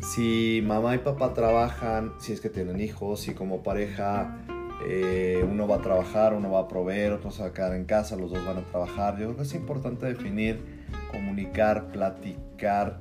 Si 0.00 0.62
mamá 0.64 0.94
y 0.94 0.98
papá 0.98 1.34
trabajan, 1.34 2.12
si 2.20 2.32
es 2.32 2.40
que 2.40 2.48
tienen 2.48 2.80
hijos, 2.80 3.20
si 3.20 3.34
como 3.34 3.64
pareja 3.64 4.38
eh, 4.86 5.46
uno 5.48 5.66
va 5.66 5.76
a 5.76 5.82
trabajar, 5.82 6.34
uno 6.34 6.50
va 6.50 6.60
a 6.60 6.68
proveer, 6.68 7.12
otro 7.12 7.30
se 7.30 7.42
va 7.42 7.48
a 7.48 7.52
quedar 7.52 7.74
en 7.74 7.84
casa, 7.84 8.16
los 8.16 8.30
dos 8.30 8.44
van 8.44 8.58
a 8.58 8.62
trabajar. 8.62 9.18
Yo 9.18 9.26
creo 9.26 9.36
que 9.36 9.42
es 9.42 9.54
importante 9.54 10.06
definir, 10.06 10.86
comunicar, 11.10 11.86
platicar. 11.88 13.00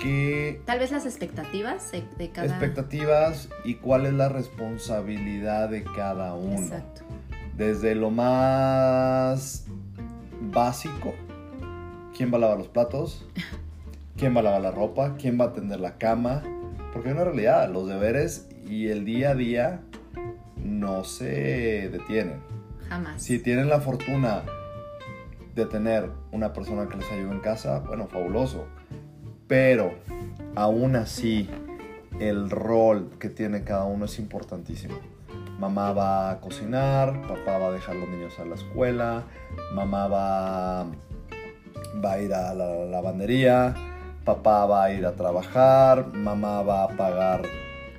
Que 0.00 0.60
Tal 0.64 0.78
vez 0.78 0.92
las 0.92 1.06
expectativas 1.06 1.90
de 1.92 2.30
cada... 2.30 2.46
Expectativas 2.46 3.48
y 3.64 3.74
cuál 3.74 4.06
es 4.06 4.12
la 4.12 4.28
responsabilidad 4.28 5.70
de 5.70 5.82
cada 5.82 6.34
uno. 6.34 6.58
Exacto 6.58 7.02
desde 7.58 7.96
lo 7.96 8.10
más 8.10 9.66
básico, 10.40 11.12
quién 12.16 12.32
va 12.32 12.36
a 12.36 12.40
lavar 12.40 12.58
los 12.58 12.68
platos, 12.68 13.26
quién 14.16 14.34
va 14.34 14.40
a 14.40 14.44
lavar 14.44 14.60
la 14.62 14.70
ropa, 14.70 15.16
quién 15.18 15.38
va 15.38 15.46
a 15.46 15.48
atender 15.48 15.80
la 15.80 15.98
cama, 15.98 16.42
porque 16.92 17.08
es 17.08 17.14
una 17.16 17.24
realidad, 17.24 17.68
los 17.68 17.88
deberes 17.88 18.48
y 18.64 18.88
el 18.88 19.04
día 19.04 19.30
a 19.30 19.34
día 19.34 19.80
no 20.64 21.04
se 21.04 21.88
detienen. 21.90 22.40
Jamás. 22.88 23.22
Si 23.22 23.38
tienen 23.38 23.68
la 23.68 23.80
fortuna 23.80 24.42
de 25.54 25.66
tener 25.66 26.10
una 26.32 26.52
persona 26.52 26.88
que 26.88 26.96
les 26.96 27.10
ayude 27.10 27.32
en 27.32 27.40
casa, 27.40 27.80
bueno, 27.80 28.06
fabuloso. 28.06 28.66
Pero 29.46 29.94
aún 30.54 30.96
así, 30.96 31.48
el 32.20 32.50
rol 32.50 33.10
que 33.18 33.28
tiene 33.28 33.64
cada 33.64 33.84
uno 33.84 34.04
es 34.04 34.18
importantísimo. 34.18 34.98
Mamá 35.58 35.92
va 35.92 36.30
a 36.30 36.40
cocinar, 36.40 37.22
papá 37.22 37.58
va 37.58 37.68
a 37.68 37.72
dejar 37.72 37.96
los 37.96 38.08
niños 38.08 38.38
a 38.38 38.44
la 38.44 38.54
escuela, 38.54 39.24
mamá 39.74 40.06
va, 40.06 40.86
va 42.04 42.12
a 42.12 42.20
ir 42.20 42.32
a 42.32 42.54
la 42.54 42.84
lavandería, 42.84 43.74
papá 44.24 44.66
va 44.66 44.84
a 44.84 44.92
ir 44.92 45.04
a 45.04 45.16
trabajar, 45.16 46.12
mamá 46.14 46.62
va 46.62 46.84
a 46.84 46.88
pagar 46.88 47.42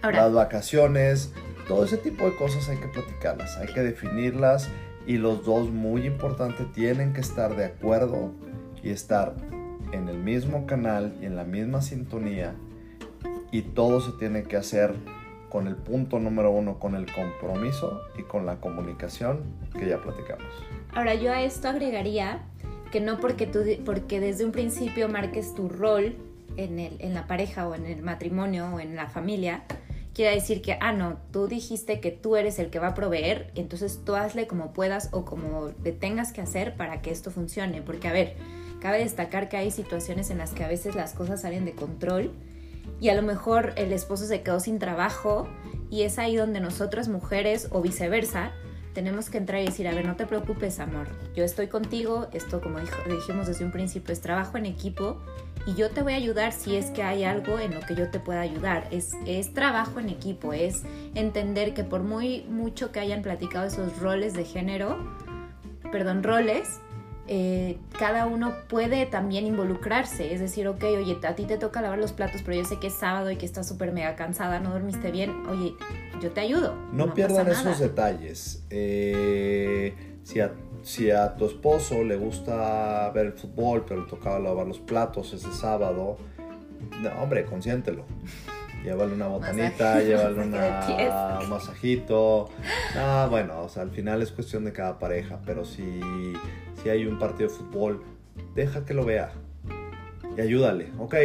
las 0.03 0.31
vacaciones. 0.31 1.33
Todo 1.69 1.85
ese 1.85 1.97
tipo 1.97 2.25
de 2.25 2.35
cosas 2.35 2.67
hay 2.67 2.77
que 2.77 2.87
platicarlas, 2.87 3.55
hay 3.57 3.71
que 3.71 3.81
definirlas 3.81 4.71
y 5.05 5.17
los 5.17 5.45
dos, 5.45 5.69
muy 5.69 6.07
importante, 6.07 6.65
tienen 6.65 7.13
que 7.13 7.21
estar 7.21 7.55
de 7.55 7.65
acuerdo 7.65 8.31
y 8.81 8.89
estar 8.89 9.35
en 9.91 10.09
el 10.09 10.17
mismo 10.17 10.65
canal 10.65 11.15
y 11.21 11.27
en 11.27 11.35
la 11.35 11.43
misma 11.43 11.83
sintonía 11.83 12.55
y 13.51 13.61
todo 13.61 14.01
se 14.01 14.13
tiene 14.13 14.45
que 14.45 14.57
hacer 14.57 14.95
con 15.49 15.67
el 15.67 15.75
punto 15.75 16.17
número 16.17 16.49
uno, 16.49 16.79
con 16.79 16.95
el 16.95 17.05
compromiso 17.05 18.01
y 18.17 18.23
con 18.23 18.47
la 18.47 18.55
comunicación 18.55 19.43
que 19.77 19.87
ya 19.87 20.01
platicamos. 20.01 20.47
Ahora 20.95 21.13
yo 21.13 21.31
a 21.31 21.43
esto 21.43 21.69
agregaría 21.69 22.41
que 22.91 22.99
no 22.99 23.19
porque, 23.19 23.45
tú, 23.45 23.59
porque 23.85 24.19
desde 24.19 24.43
un 24.43 24.51
principio 24.51 25.07
marques 25.07 25.53
tu 25.53 25.69
rol 25.69 26.15
en, 26.57 26.79
el, 26.79 26.95
en 26.97 27.13
la 27.13 27.27
pareja 27.27 27.67
o 27.67 27.75
en 27.75 27.85
el 27.85 28.01
matrimonio 28.01 28.71
o 28.73 28.79
en 28.79 28.95
la 28.95 29.07
familia, 29.07 29.65
quiere 30.19 30.35
decir 30.35 30.61
que, 30.61 30.77
ah, 30.81 30.91
no, 30.91 31.17
tú 31.31 31.47
dijiste 31.47 32.01
que 32.01 32.11
tú 32.11 32.35
eres 32.35 32.59
el 32.59 32.69
que 32.69 32.79
va 32.79 32.87
a 32.87 32.93
proveer, 32.93 33.51
entonces 33.55 34.01
tú 34.03 34.15
hazle 34.15 34.47
como 34.47 34.73
puedas 34.73 35.07
o 35.13 35.23
como 35.23 35.71
le 35.81 35.93
tengas 35.93 36.33
que 36.33 36.41
hacer 36.41 36.75
para 36.75 37.01
que 37.01 37.09
esto 37.09 37.31
funcione. 37.31 37.81
Porque, 37.81 38.09
a 38.09 38.11
ver, 38.11 38.35
cabe 38.81 38.99
destacar 38.99 39.47
que 39.47 39.55
hay 39.55 39.71
situaciones 39.71 40.29
en 40.29 40.39
las 40.39 40.51
que 40.51 40.65
a 40.65 40.67
veces 40.67 40.93
las 40.93 41.13
cosas 41.13 41.43
salen 41.43 41.63
de 41.63 41.71
control 41.71 42.33
y 42.99 43.07
a 43.07 43.15
lo 43.15 43.21
mejor 43.21 43.71
el 43.77 43.93
esposo 43.93 44.25
se 44.25 44.41
quedó 44.41 44.59
sin 44.59 44.77
trabajo 44.77 45.47
y 45.89 46.01
es 46.01 46.19
ahí 46.19 46.35
donde 46.35 46.59
nosotras 46.59 47.07
mujeres 47.07 47.69
o 47.71 47.81
viceversa 47.81 48.51
tenemos 48.93 49.29
que 49.29 49.37
entrar 49.37 49.61
y 49.61 49.67
decir, 49.67 49.87
a 49.87 49.93
ver, 49.93 50.05
no 50.05 50.17
te 50.17 50.25
preocupes, 50.25 50.81
amor, 50.81 51.07
yo 51.33 51.45
estoy 51.45 51.67
contigo, 51.67 52.27
esto 52.33 52.59
como 52.59 52.79
dijimos 52.79 53.47
desde 53.47 53.63
un 53.63 53.71
principio 53.71 54.11
es 54.11 54.19
trabajo 54.19 54.57
en 54.57 54.65
equipo 54.65 55.21
y 55.69 55.75
yo 55.75 55.91
te 55.91 56.01
voy 56.01 56.13
a 56.13 56.15
ayudar 56.15 56.51
si 56.51 56.75
es 56.75 56.87
que 56.87 57.03
hay 57.03 57.23
algo 57.23 57.59
en 57.59 57.75
lo 57.75 57.81
que 57.81 57.93
yo 57.93 58.09
te 58.09 58.19
pueda 58.19 58.41
ayudar. 58.41 58.87
Es, 58.89 59.11
es 59.27 59.53
trabajo 59.53 59.99
en 59.99 60.09
equipo, 60.09 60.51
es 60.53 60.83
entender 61.13 61.75
que 61.75 61.83
por 61.83 62.01
muy 62.01 62.43
mucho 62.49 62.91
que 62.91 62.99
hayan 62.99 63.21
platicado 63.21 63.67
esos 63.67 63.99
roles 63.99 64.33
de 64.33 64.45
género, 64.45 64.97
perdón, 65.91 66.23
roles, 66.23 66.79
eh, 67.27 67.77
cada 67.99 68.25
uno 68.25 68.53
puede 68.67 69.05
también 69.05 69.45
involucrarse. 69.45 70.33
Es 70.33 70.39
decir, 70.39 70.67
ok, 70.67 70.83
oye, 70.85 71.19
a 71.23 71.35
ti 71.35 71.45
te 71.45 71.59
toca 71.59 71.83
lavar 71.83 71.99
los 71.99 72.13
platos, 72.13 72.41
pero 72.43 72.57
yo 72.57 72.65
sé 72.65 72.79
que 72.79 72.87
es 72.87 72.95
sábado 72.95 73.29
y 73.29 73.35
que 73.35 73.45
estás 73.45 73.67
súper 73.67 73.91
mega 73.91 74.15
cansada, 74.15 74.59
no 74.59 74.71
dormiste 74.71 75.11
bien. 75.11 75.45
Oye, 75.47 75.75
yo 76.19 76.31
te 76.31 76.41
ayudo. 76.41 76.73
No, 76.91 77.13
pierdan 77.13 77.47
esos 77.47 77.77
detalles. 77.77 78.63
Eh, 78.71 79.93
si, 80.23 80.39
a, 80.39 80.51
si 80.83 81.11
a 81.11 81.35
tu 81.35 81.45
esposo 81.45 82.03
le 82.03 82.15
gusta 82.15 83.09
ver 83.11 83.27
el 83.27 83.33
fútbol, 83.33 83.85
pero 83.87 84.01
le 84.01 84.07
tocaba 84.07 84.39
lavar 84.39 84.67
los 84.67 84.79
platos 84.79 85.33
ese 85.33 85.51
sábado, 85.51 86.17
hombre, 87.21 87.45
consiéntelo 87.45 88.05
llévale 88.83 89.13
una 89.13 89.27
botanita, 89.27 90.01
llévale 90.01 90.41
una, 90.41 91.39
un 91.43 91.49
masajito. 91.49 92.49
Ah, 92.95 93.27
bueno, 93.29 93.61
o 93.61 93.69
sea, 93.69 93.83
al 93.83 93.91
final 93.91 94.21
es 94.21 94.31
cuestión 94.31 94.65
de 94.65 94.71
cada 94.71 94.99
pareja, 94.99 95.39
pero 95.45 95.65
si, 95.65 96.01
si 96.81 96.89
hay 96.89 97.05
un 97.05 97.19
partido 97.19 97.49
de 97.49 97.55
fútbol, 97.55 98.03
deja 98.55 98.85
que 98.85 98.93
lo 98.93 99.05
vea 99.05 99.31
y 100.37 100.41
ayúdale. 100.41 100.91
Ok, 100.97 101.15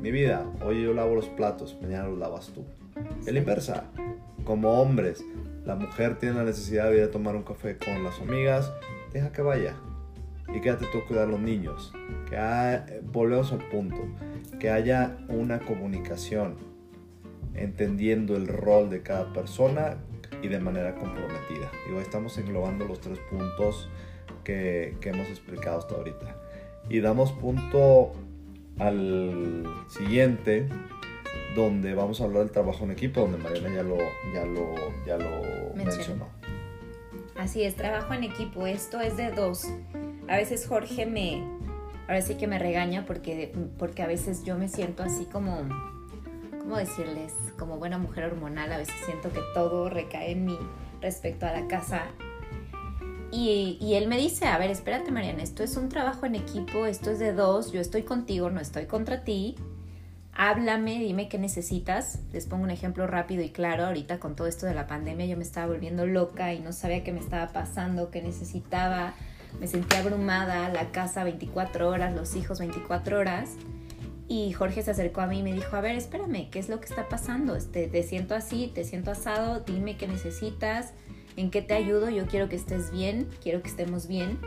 mi 0.00 0.10
vida, 0.10 0.46
hoy 0.64 0.82
yo 0.82 0.94
lavo 0.94 1.14
los 1.14 1.26
platos, 1.26 1.76
mañana 1.80 2.08
los 2.08 2.18
lavas 2.18 2.52
tú. 2.54 2.64
Es 3.26 3.32
la 3.32 3.38
inversa. 3.38 3.84
Como 4.44 4.80
hombres, 4.80 5.24
la 5.64 5.76
mujer 5.76 6.18
tiene 6.18 6.36
la 6.36 6.44
necesidad 6.44 6.90
de 6.90 6.98
ir 6.98 7.04
a 7.04 7.10
tomar 7.10 7.36
un 7.36 7.42
café 7.42 7.76
con 7.76 8.02
las 8.02 8.18
amigas, 8.20 8.72
deja 9.12 9.32
que 9.32 9.42
vaya. 9.42 9.74
Y 10.54 10.60
quédate 10.60 10.86
tú 10.92 10.98
a 10.98 11.06
cuidar 11.06 11.28
a 11.28 11.30
los 11.30 11.40
niños. 11.40 11.92
Que 12.28 13.00
volvemos 13.04 13.52
al 13.52 13.66
punto. 13.68 13.96
Que 14.58 14.70
haya 14.70 15.16
una 15.28 15.60
comunicación 15.60 16.56
entendiendo 17.54 18.36
el 18.36 18.48
rol 18.48 18.90
de 18.90 19.02
cada 19.02 19.32
persona 19.32 19.98
y 20.42 20.48
de 20.48 20.58
manera 20.58 20.94
comprometida. 20.94 21.70
Digo, 21.86 22.00
estamos 22.00 22.36
englobando 22.38 22.86
los 22.86 23.00
tres 23.00 23.18
puntos 23.30 23.88
que, 24.44 24.96
que 25.00 25.10
hemos 25.10 25.28
explicado 25.28 25.78
hasta 25.78 25.94
ahorita. 25.94 26.36
Y 26.88 27.00
damos 27.00 27.32
punto 27.32 28.12
al 28.78 29.64
siguiente, 29.88 30.68
donde 31.54 31.94
vamos 31.94 32.20
a 32.20 32.24
hablar 32.24 32.44
del 32.44 32.50
trabajo 32.50 32.84
en 32.84 32.92
equipo, 32.92 33.20
donde 33.20 33.38
Mariana 33.38 33.74
ya 33.74 33.82
lo, 33.82 33.98
ya 34.34 34.44
lo, 34.44 34.74
ya 35.06 35.18
lo 35.18 35.74
mencionó. 35.74 36.28
Así 37.42 37.64
es, 37.64 37.74
trabajo 37.74 38.14
en 38.14 38.22
equipo. 38.22 38.68
Esto 38.68 39.00
es 39.00 39.16
de 39.16 39.32
dos. 39.32 39.66
A 40.28 40.36
veces 40.36 40.64
Jorge 40.64 41.06
me, 41.06 41.42
ahora 42.06 42.22
sí 42.22 42.36
que 42.36 42.46
me 42.46 42.60
regaña 42.60 43.04
porque, 43.04 43.52
porque 43.78 44.02
a 44.02 44.06
veces 44.06 44.44
yo 44.44 44.56
me 44.56 44.68
siento 44.68 45.02
así 45.02 45.24
como 45.24 45.58
¿cómo 46.60 46.76
decirles? 46.76 47.34
Como 47.58 47.78
buena 47.78 47.98
mujer 47.98 48.26
hormonal, 48.26 48.72
a 48.72 48.78
veces 48.78 48.94
siento 49.04 49.32
que 49.32 49.40
todo 49.54 49.90
recae 49.90 50.30
en 50.30 50.44
mí 50.44 50.56
respecto 51.00 51.44
a 51.44 51.50
la 51.50 51.66
casa. 51.66 52.04
Y, 53.32 53.76
y, 53.80 53.94
él 53.94 54.06
me 54.06 54.18
dice, 54.18 54.46
a 54.46 54.56
ver, 54.56 54.70
espérate 54.70 55.10
Mariana, 55.10 55.42
esto 55.42 55.64
es 55.64 55.76
un 55.76 55.88
trabajo 55.88 56.26
en 56.26 56.36
equipo, 56.36 56.86
esto 56.86 57.10
es 57.10 57.18
de 57.18 57.32
dos, 57.32 57.72
yo 57.72 57.80
estoy 57.80 58.04
contigo, 58.04 58.50
no 58.50 58.60
estoy 58.60 58.86
contra 58.86 59.24
ti. 59.24 59.56
Háblame, 60.34 60.98
dime 60.98 61.28
qué 61.28 61.38
necesitas. 61.38 62.18
Les 62.32 62.46
pongo 62.46 62.64
un 62.64 62.70
ejemplo 62.70 63.06
rápido 63.06 63.42
y 63.42 63.50
claro. 63.50 63.84
Ahorita 63.84 64.18
con 64.18 64.34
todo 64.34 64.46
esto 64.46 64.64
de 64.66 64.74
la 64.74 64.86
pandemia 64.86 65.26
yo 65.26 65.36
me 65.36 65.42
estaba 65.42 65.66
volviendo 65.66 66.06
loca 66.06 66.54
y 66.54 66.60
no 66.60 66.72
sabía 66.72 67.04
qué 67.04 67.12
me 67.12 67.20
estaba 67.20 67.52
pasando, 67.52 68.10
qué 68.10 68.22
necesitaba. 68.22 69.14
Me 69.60 69.66
sentía 69.66 70.00
abrumada, 70.00 70.70
la 70.70 70.90
casa 70.90 71.24
24 71.24 71.88
horas, 71.88 72.14
los 72.14 72.34
hijos 72.34 72.60
24 72.60 73.18
horas. 73.18 73.50
Y 74.26 74.52
Jorge 74.52 74.82
se 74.82 74.92
acercó 74.92 75.20
a 75.20 75.26
mí 75.26 75.40
y 75.40 75.42
me 75.42 75.52
dijo, 75.52 75.76
a 75.76 75.82
ver, 75.82 75.96
espérame, 75.96 76.48
¿qué 76.50 76.58
es 76.58 76.70
lo 76.70 76.80
que 76.80 76.86
está 76.86 77.10
pasando? 77.10 77.54
Este, 77.54 77.86
te 77.86 78.02
siento 78.02 78.34
así, 78.34 78.72
te 78.74 78.84
siento 78.84 79.10
asado, 79.10 79.60
dime 79.60 79.98
qué 79.98 80.08
necesitas, 80.08 80.94
en 81.36 81.50
qué 81.50 81.60
te 81.60 81.74
ayudo, 81.74 82.08
yo 82.08 82.26
quiero 82.26 82.48
que 82.48 82.56
estés 82.56 82.90
bien, 82.90 83.28
quiero 83.42 83.60
que 83.60 83.68
estemos 83.68 84.08
bien. 84.08 84.38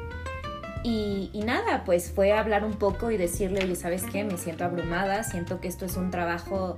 Y, 0.88 1.32
y, 1.34 1.40
nada, 1.40 1.84
pues 1.84 2.12
fue 2.12 2.32
hablar 2.32 2.64
un 2.64 2.74
poco 2.74 3.10
y 3.10 3.18
decirle, 3.18 3.64
oye, 3.64 3.76
¿sabes 3.76 4.04
qué? 4.04 4.24
Me 4.24 4.38
siento 4.38 4.66
abrumada, 4.66 5.24
siento 5.24 5.60
que 5.60 5.68
esto 5.68 5.86
es 5.86 5.98
un 5.98 6.12
trabajo 6.12 6.78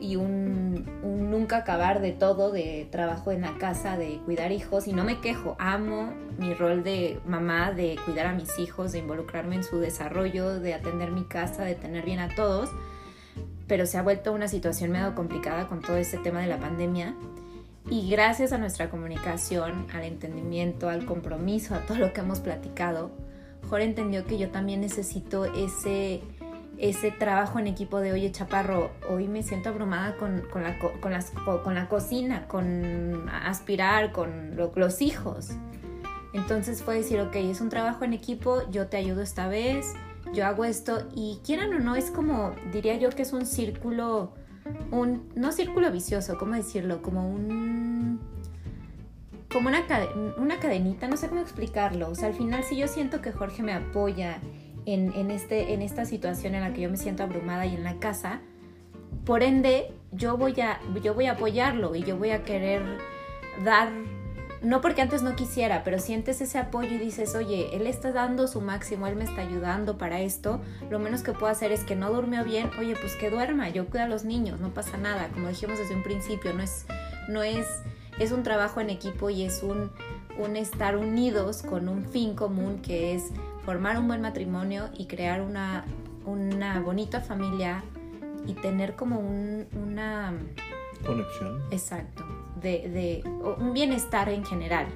y 0.00 0.16
un, 0.16 1.30
nunca 1.30 1.58
acabar 1.58 2.00
de 2.00 2.10
todo, 2.10 2.50
de 2.50 2.88
trabajo 2.90 3.30
en 3.30 3.42
la 3.42 3.56
casa, 3.58 3.96
de 3.96 4.18
cuidar 4.24 4.50
hijos. 4.50 4.88
Y 4.88 4.92
no 4.92 5.04
me 5.04 5.20
quejo, 5.20 5.54
amo 5.60 6.12
mi 6.36 6.52
rol 6.52 6.82
de 6.82 7.20
mamá, 7.28 7.70
de 7.70 7.96
cuidar 8.04 8.26
a 8.26 8.32
mis 8.32 8.58
hijos, 8.58 8.90
de 8.90 8.98
involucrarme 8.98 9.54
en 9.54 9.62
su 9.62 9.78
desarrollo, 9.78 10.58
de 10.58 10.74
atender 10.74 11.12
mi 11.12 11.22
casa, 11.22 11.62
de 11.62 11.76
tener 11.76 12.04
bien 12.04 12.18
a 12.18 12.34
todos. 12.34 12.70
Pero 13.68 13.86
se 13.86 13.98
ha 13.98 14.02
vuelto 14.02 14.32
una 14.32 14.48
situación 14.48 14.90
medio 14.90 15.14
complicada 15.14 15.68
con 15.68 15.80
todo 15.80 15.96
este 15.96 16.18
tema 16.18 16.40
de 16.40 16.48
la 16.48 16.58
pandemia. 16.58 17.14
Y 17.88 18.10
gracias 18.10 18.52
a 18.52 18.58
nuestra 18.58 18.90
comunicación, 18.90 19.86
al 19.94 20.02
entendimiento, 20.02 20.88
al 20.88 21.04
compromiso, 21.04 21.76
a 21.76 21.86
todo 21.86 21.98
lo 21.98 22.12
que 22.12 22.20
hemos 22.20 22.40
platicado, 22.40 23.12
Jorge 23.68 23.84
entendió 23.84 24.24
que 24.24 24.38
yo 24.38 24.50
también 24.50 24.80
necesito 24.80 25.44
ese 25.44 26.22
ese 26.78 27.10
trabajo 27.10 27.58
en 27.58 27.66
equipo 27.66 28.00
de, 28.00 28.12
oye, 28.12 28.30
Chaparro, 28.32 28.90
hoy 29.08 29.28
me 29.28 29.42
siento 29.42 29.68
abrumada 29.68 30.16
con, 30.16 30.42
la, 30.54 30.78
con, 30.78 31.12
las, 31.12 31.30
con 31.30 31.74
la, 31.74 31.88
cocina, 31.88 32.48
con 32.48 33.28
aspirar, 33.28 34.12
con 34.12 34.56
los 34.56 35.00
hijos. 35.02 35.50
Entonces 36.32 36.82
fue 36.82 36.96
decir, 36.96 37.20
ok, 37.20 37.36
es 37.36 37.60
un 37.60 37.68
trabajo 37.68 38.04
en 38.04 38.12
equipo, 38.12 38.68
yo 38.70 38.88
te 38.88 38.96
ayudo 38.96 39.22
esta 39.22 39.46
vez, 39.46 39.94
yo 40.32 40.46
hago 40.46 40.64
esto 40.64 41.06
y 41.14 41.40
quieran 41.44 41.72
o 41.74 41.78
no, 41.78 41.94
es 41.94 42.10
como, 42.10 42.52
diría 42.72 42.96
yo 42.96 43.10
que 43.10 43.22
es 43.22 43.32
un 43.32 43.46
círculo, 43.46 44.34
un, 44.90 45.30
no 45.36 45.52
círculo 45.52 45.92
vicioso, 45.92 46.36
¿cómo 46.36 46.54
decirlo? 46.54 47.02
Como 47.02 47.28
un, 47.28 48.20
como 49.54 49.68
una, 49.68 49.86
una 50.36 50.58
cadenita, 50.58 51.06
no 51.06 51.16
sé 51.16 51.28
cómo 51.28 51.40
explicarlo. 51.40 52.10
O 52.10 52.14
sea, 52.16 52.26
al 52.26 52.34
final 52.34 52.64
si 52.64 52.76
yo 52.76 52.88
siento 52.88 53.22
que 53.22 53.30
Jorge 53.30 53.62
me 53.62 53.72
apoya 53.72 54.40
en, 54.84 55.30
este, 55.30 55.72
en 55.72 55.80
esta 55.80 56.04
situación 56.04 56.56
en 56.56 56.62
la 56.62 56.72
que 56.74 56.82
yo 56.82 56.90
me 56.90 56.96
siento 56.96 57.22
abrumada 57.22 57.64
y 57.64 57.76
en 57.76 57.84
la 57.84 58.00
casa, 58.00 58.40
por 59.24 59.44
ende 59.44 59.92
yo 60.10 60.36
voy 60.36 60.60
a, 60.60 60.80
yo 61.00 61.14
voy 61.14 61.26
a 61.26 61.32
apoyarlo 61.32 61.94
y 61.94 62.02
yo 62.02 62.18
voy 62.18 62.30
a 62.30 62.42
querer 62.42 62.82
dar, 63.64 63.90
no 64.60 64.80
porque 64.80 65.02
antes 65.02 65.22
no 65.22 65.36
quisiera, 65.36 65.84
pero 65.84 66.00
sientes 66.00 66.40
ese 66.40 66.58
apoyo 66.58 66.90
y 66.90 66.98
dices, 66.98 67.36
oye, 67.36 67.76
él 67.76 67.86
está 67.86 68.10
dando 68.10 68.48
su 68.48 68.60
máximo, 68.60 69.06
él 69.06 69.14
me 69.14 69.22
está 69.22 69.42
ayudando 69.42 69.98
para 69.98 70.20
esto, 70.20 70.60
lo 70.90 70.98
menos 70.98 71.22
que 71.22 71.30
puedo 71.30 71.46
hacer 71.46 71.70
es 71.70 71.84
que 71.84 71.94
no 71.94 72.10
durmió 72.10 72.42
bien, 72.42 72.70
oye, 72.80 72.96
pues 73.00 73.14
que 73.14 73.30
duerma, 73.30 73.68
yo 73.68 73.86
cuido 73.86 74.04
a 74.04 74.08
los 74.08 74.24
niños, 74.24 74.58
no 74.58 74.74
pasa 74.74 74.96
nada, 74.96 75.28
como 75.28 75.48
dijimos 75.48 75.78
desde 75.78 75.94
un 75.94 76.02
principio, 76.02 76.52
no 76.52 76.62
es, 76.62 76.86
no 77.28 77.44
es, 77.44 77.66
es 78.18 78.32
un 78.32 78.42
trabajo 78.42 78.80
en 78.80 78.90
equipo 78.90 79.30
y 79.30 79.42
es 79.42 79.62
un, 79.62 79.90
un 80.38 80.56
estar 80.56 80.96
unidos 80.96 81.62
con 81.62 81.88
un 81.88 82.04
fin 82.04 82.34
común 82.34 82.80
que 82.80 83.14
es 83.14 83.30
formar 83.64 83.98
un 83.98 84.08
buen 84.08 84.20
matrimonio 84.20 84.88
y 84.96 85.06
crear 85.06 85.40
una, 85.40 85.84
una 86.26 86.80
bonita 86.80 87.20
familia 87.20 87.82
y 88.46 88.54
tener 88.54 88.94
como 88.94 89.18
un, 89.18 89.66
una 89.82 90.34
conexión. 91.04 91.62
Exacto, 91.70 92.24
de, 92.60 92.88
de, 92.88 93.28
un 93.58 93.72
bienestar 93.72 94.28
en 94.28 94.44
general. 94.44 94.86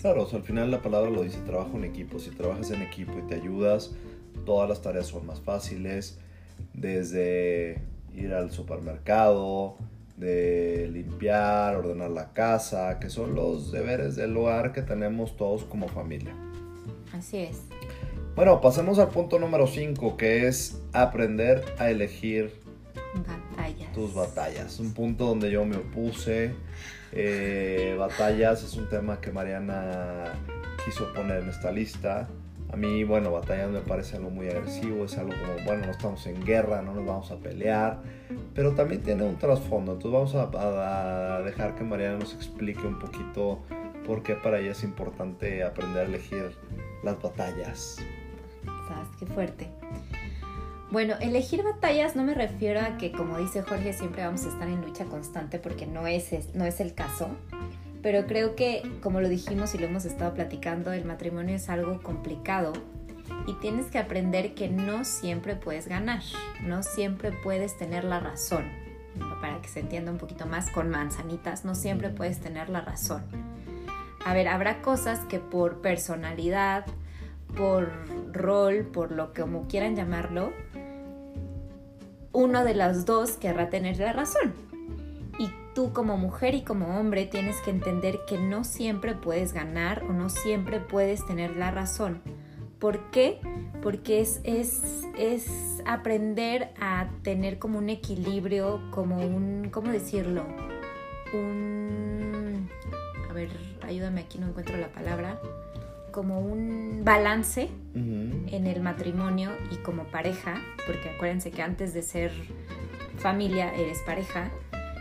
Claro, 0.00 0.26
al 0.32 0.42
final 0.42 0.70
la 0.70 0.80
palabra 0.80 1.10
lo 1.10 1.22
dice, 1.22 1.40
trabajo 1.40 1.76
en 1.76 1.84
equipo. 1.84 2.18
Si 2.18 2.30
trabajas 2.30 2.70
en 2.70 2.82
equipo 2.82 3.12
y 3.18 3.22
te 3.22 3.34
ayudas, 3.34 3.92
todas 4.46 4.68
las 4.68 4.80
tareas 4.80 5.08
son 5.08 5.26
más 5.26 5.40
fáciles, 5.40 6.18
desde 6.72 7.82
ir 8.14 8.32
al 8.32 8.50
supermercado, 8.50 9.76
de 10.20 10.88
limpiar, 10.92 11.76
ordenar 11.76 12.10
la 12.10 12.32
casa, 12.32 13.00
que 13.00 13.08
son 13.08 13.34
los 13.34 13.72
deberes 13.72 14.16
del 14.16 14.36
hogar 14.36 14.72
que 14.72 14.82
tenemos 14.82 15.36
todos 15.36 15.64
como 15.64 15.88
familia. 15.88 16.34
Así 17.12 17.38
es. 17.38 17.62
Bueno, 18.36 18.60
pasemos 18.60 18.98
al 18.98 19.08
punto 19.08 19.38
número 19.38 19.66
5, 19.66 20.16
que 20.16 20.46
es 20.46 20.80
aprender 20.92 21.64
a 21.78 21.90
elegir 21.90 22.52
batallas. 23.26 23.92
tus 23.92 24.14
batallas. 24.14 24.78
Un 24.78 24.92
punto 24.92 25.24
donde 25.24 25.50
yo 25.50 25.64
me 25.64 25.76
opuse. 25.76 26.54
Eh, 27.12 27.96
batallas 27.98 28.62
es 28.62 28.74
un 28.74 28.88
tema 28.88 29.20
que 29.20 29.32
Mariana 29.32 30.34
quiso 30.84 31.12
poner 31.14 31.42
en 31.42 31.48
esta 31.48 31.72
lista. 31.72 32.28
A 32.72 32.76
mí, 32.76 33.04
bueno, 33.04 33.32
batallas 33.32 33.70
me 33.70 33.80
parece 33.80 34.16
algo 34.16 34.30
muy 34.30 34.48
agresivo, 34.48 35.04
es 35.04 35.18
algo 35.18 35.32
como, 35.32 35.64
bueno, 35.64 35.86
no 35.86 35.90
estamos 35.90 36.26
en 36.26 36.44
guerra, 36.44 36.82
no 36.82 36.94
nos 36.94 37.04
vamos 37.04 37.30
a 37.30 37.36
pelear, 37.36 38.00
pero 38.54 38.74
también 38.74 39.02
tiene 39.02 39.24
un 39.24 39.36
trasfondo. 39.36 39.94
Entonces 39.94 40.34
vamos 40.34 40.54
a, 40.54 41.42
dejar 41.42 41.74
que 41.74 41.84
Mariana 41.84 42.18
nos 42.18 42.34
explique 42.34 42.86
un 42.86 42.98
poquito 42.98 43.60
por 44.06 44.22
qué 44.22 44.34
para 44.34 44.60
ella 44.60 44.72
es 44.72 44.84
importante 44.84 45.64
aprender 45.64 46.04
a 46.04 46.06
elegir 46.06 46.56
las 47.02 47.20
batallas 47.20 47.98
qué 49.18 49.26
fuerte. 49.26 49.68
Bueno, 50.90 51.14
elegir 51.20 51.62
batallas 51.62 52.16
no 52.16 52.24
me 52.24 52.34
refiero 52.34 52.80
a 52.80 52.96
que, 52.96 53.12
como 53.12 53.38
dice 53.38 53.62
Jorge, 53.62 53.92
siempre 53.92 54.24
vamos 54.24 54.44
a 54.44 54.48
estar 54.48 54.66
en 54.66 54.80
lucha 54.80 55.04
constante 55.04 55.58
porque 55.60 55.86
no 55.86 56.06
es, 56.08 56.54
no 56.54 56.64
es 56.64 56.80
el 56.80 56.94
caso. 56.94 57.28
Pero 58.02 58.26
creo 58.26 58.56
que, 58.56 58.82
como 59.02 59.20
lo 59.20 59.28
dijimos 59.28 59.74
y 59.74 59.78
lo 59.78 59.86
hemos 59.86 60.04
estado 60.04 60.32
platicando, 60.34 60.92
el 60.92 61.04
matrimonio 61.04 61.56
es 61.56 61.68
algo 61.68 62.02
complicado 62.02 62.72
y 63.46 63.54
tienes 63.54 63.86
que 63.86 63.98
aprender 63.98 64.54
que 64.54 64.68
no 64.68 65.04
siempre 65.04 65.54
puedes 65.56 65.86
ganar, 65.86 66.22
no 66.62 66.82
siempre 66.82 67.32
puedes 67.32 67.76
tener 67.76 68.04
la 68.04 68.20
razón. 68.20 68.64
Para 69.40 69.60
que 69.60 69.68
se 69.68 69.80
entienda 69.80 70.12
un 70.12 70.18
poquito 70.18 70.46
más 70.46 70.70
con 70.70 70.88
manzanitas, 70.88 71.64
no 71.64 71.74
siempre 71.74 72.10
puedes 72.10 72.40
tener 72.40 72.70
la 72.70 72.80
razón. 72.80 73.22
A 74.24 74.34
ver, 74.34 74.48
habrá 74.48 74.82
cosas 74.82 75.20
que 75.20 75.38
por 75.38 75.80
personalidad, 75.80 76.86
por 77.56 77.90
rol, 78.32 78.84
por 78.84 79.12
lo 79.12 79.32
que 79.32 79.42
como 79.42 79.66
quieran 79.66 79.96
llamarlo, 79.96 80.52
uno 82.32 82.64
de 82.64 82.74
los 82.74 83.04
dos 83.04 83.32
querrá 83.32 83.70
tener 83.70 83.98
la 83.98 84.12
razón. 84.12 84.69
Tú 85.80 85.94
como 85.94 86.18
mujer 86.18 86.54
y 86.54 86.60
como 86.60 87.00
hombre 87.00 87.24
tienes 87.24 87.56
que 87.62 87.70
entender 87.70 88.26
que 88.26 88.36
no 88.36 88.64
siempre 88.64 89.14
puedes 89.14 89.54
ganar 89.54 90.02
o 90.02 90.12
no 90.12 90.28
siempre 90.28 90.78
puedes 90.78 91.24
tener 91.24 91.56
la 91.56 91.70
razón. 91.70 92.20
¿Por 92.78 93.10
qué? 93.10 93.40
Porque 93.82 94.20
es, 94.20 94.42
es, 94.44 95.06
es 95.16 95.46
aprender 95.86 96.74
a 96.78 97.08
tener 97.22 97.58
como 97.58 97.78
un 97.78 97.88
equilibrio, 97.88 98.82
como 98.90 99.26
un, 99.26 99.70
¿cómo 99.70 99.90
decirlo? 99.90 100.44
Un... 101.32 102.68
A 103.30 103.32
ver, 103.32 103.48
ayúdame 103.80 104.20
aquí, 104.20 104.36
no 104.38 104.48
encuentro 104.48 104.76
la 104.76 104.88
palabra 104.88 105.40
como 106.12 106.40
un 106.40 107.00
balance 107.04 107.70
en 107.94 108.66
el 108.66 108.82
matrimonio 108.82 109.52
y 109.70 109.76
como 109.76 110.04
pareja, 110.04 110.60
porque 110.86 111.08
acuérdense 111.08 111.50
que 111.50 111.62
antes 111.62 111.94
de 111.94 112.02
ser 112.02 112.32
familia 113.16 113.72
eres 113.74 114.00
pareja, 114.00 114.50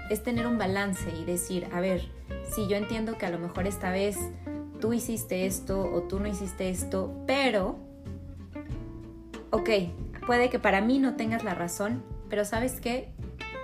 es 0.10 0.24
tener 0.24 0.48
un 0.48 0.58
balance 0.58 1.10
y 1.16 1.26
decir, 1.26 1.68
a 1.72 1.80
ver, 1.80 2.02
si 2.54 2.68
yo 2.68 2.76
entiendo 2.76 3.18
que 3.18 3.26
a 3.26 3.30
lo 3.30 3.40
mejor 3.40 3.68
esta 3.68 3.92
vez 3.92 4.18
tú 4.80 4.94
hiciste 4.94 5.46
esto 5.46 5.82
o 5.82 6.04
tú 6.04 6.20
no 6.20 6.28
hiciste 6.28 6.70
esto, 6.70 7.14
pero, 7.28 7.78
ok, 9.52 9.70
puede 10.26 10.50
que 10.50 10.60
para 10.60 10.82
mí 10.82 11.00
no 11.00 11.16
tengas 11.16 11.44
la 11.44 11.54
razón, 11.54 12.04
pero 12.30 12.46
sabes 12.46 12.80
qué, 12.80 13.10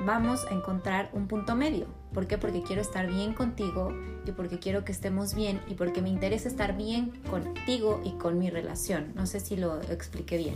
vamos 0.06 0.46
a 0.50 0.54
encontrar 0.54 1.10
un 1.14 1.28
punto 1.28 1.56
medio. 1.56 1.88
¿Por 2.14 2.28
qué? 2.28 2.38
Porque 2.38 2.64
quiero 2.64 2.82
estar 2.82 3.08
bien 3.08 3.34
contigo 3.34 3.94
y 4.26 4.32
porque 4.32 4.60
quiero 4.60 4.86
que 4.86 4.92
estemos 4.92 5.36
bien 5.36 5.60
y 5.68 5.74
porque 5.74 6.02
me 6.02 6.10
interesa 6.10 6.48
estar 6.48 6.78
bien 6.78 7.12
contigo 7.30 8.02
y 8.04 8.12
con 8.12 8.40
mi 8.40 8.50
relación. 8.50 9.12
No 9.16 9.26
sé 9.26 9.40
si 9.40 9.58
lo 9.58 9.82
expliqué 9.82 10.38
bien. 10.38 10.56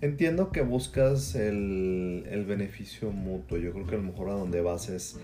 Entiendo 0.00 0.52
que 0.52 0.62
buscas 0.62 1.34
el, 1.34 2.24
el 2.30 2.44
beneficio 2.44 3.10
mutuo. 3.10 3.58
Yo 3.58 3.72
creo 3.72 3.86
que 3.86 3.94
a 3.96 3.98
lo 3.98 4.04
mejor 4.04 4.30
a 4.30 4.34
donde 4.34 4.60
vas 4.60 4.88
es 4.88 5.18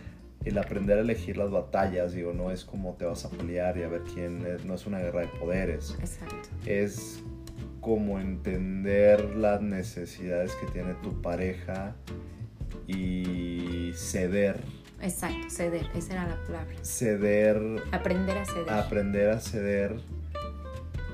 el 0.44 0.58
aprender 0.58 0.98
a 0.98 1.02
elegir 1.02 1.37
las 1.37 1.50
batallas. 1.50 2.12
Digo, 2.12 2.32
no 2.32 2.50
es 2.50 2.64
como 2.64 2.94
te 2.94 3.04
vas 3.04 3.24
a 3.24 3.30
pelear 3.30 3.78
y 3.78 3.84
a 3.84 3.88
ver 3.88 4.02
quién 4.02 4.44
es, 4.46 4.64
no 4.64 4.74
es 4.74 4.87
una 4.87 4.98
guerra 4.98 5.20
de 5.22 5.28
poderes. 5.28 5.96
Exacto. 6.00 6.48
Es 6.66 7.22
como 7.80 8.18
entender 8.18 9.37
las 9.37 9.60
necesidades 9.60 10.52
que 10.56 10.66
tiene 10.72 10.94
tu 11.02 11.20
pareja 11.22 11.94
y 12.87 13.92
ceder. 13.94 14.60
Exacto, 15.00 15.50
ceder, 15.50 15.87
esa 15.94 16.14
era 16.14 16.28
la 16.28 16.42
palabra. 16.44 16.74
Ceder. 16.82 17.60
Aprender 17.92 18.38
a 18.38 18.44
ceder. 18.44 18.70
Aprender 18.70 19.28
a 19.30 19.40
ceder 19.40 19.96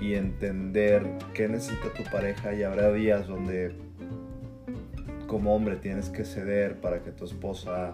y 0.01 0.15
entender 0.15 1.07
qué 1.35 1.49
necesita 1.49 1.93
tu 1.93 2.05
pareja 2.11 2.55
y 2.55 2.63
habrá 2.63 2.93
días 2.93 3.27
donde 3.27 3.75
como 5.27 5.55
hombre 5.55 5.77
tienes 5.77 6.09
que 6.09 6.25
ceder 6.25 6.81
para 6.81 7.03
que 7.03 7.13
tu 7.13 7.25
esposa 7.25 7.93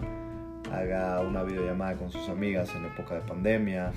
haga 0.72 1.20
una 1.20 1.42
videollamada 1.42 1.94
con 1.96 2.10
sus 2.10 2.28
amigas 2.28 2.70
en 2.74 2.86
época 2.86 3.16
de 3.16 3.20
pandemia 3.22 3.92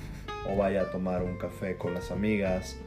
o 0.48 0.56
vaya 0.56 0.82
a 0.82 0.90
tomar 0.90 1.22
un 1.22 1.38
café 1.38 1.76
con 1.76 1.94
las 1.94 2.10
amigas 2.10 2.78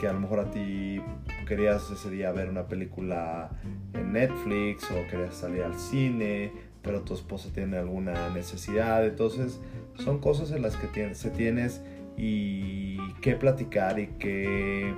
que 0.00 0.08
a 0.08 0.12
lo 0.12 0.20
mejor 0.20 0.40
a 0.40 0.50
ti 0.50 1.00
querías 1.46 1.90
ese 1.90 2.10
día 2.10 2.32
ver 2.32 2.48
una 2.48 2.66
película 2.66 3.50
en 3.94 4.12
Netflix 4.12 4.90
o 4.90 5.06
querías 5.10 5.34
salir 5.34 5.62
al 5.62 5.78
cine, 5.78 6.52
pero 6.82 7.02
tu 7.02 7.14
esposa 7.14 7.50
tiene 7.52 7.78
alguna 7.78 8.28
necesidad. 8.30 9.06
Entonces, 9.06 9.60
son 9.96 10.18
cosas 10.20 10.50
en 10.52 10.62
las 10.62 10.76
que 10.76 11.14
se 11.14 11.30
tienes 11.30 11.80
y 12.18 13.12
que 13.20 13.36
platicar 13.36 13.98
y 13.98 14.08
que, 14.18 14.94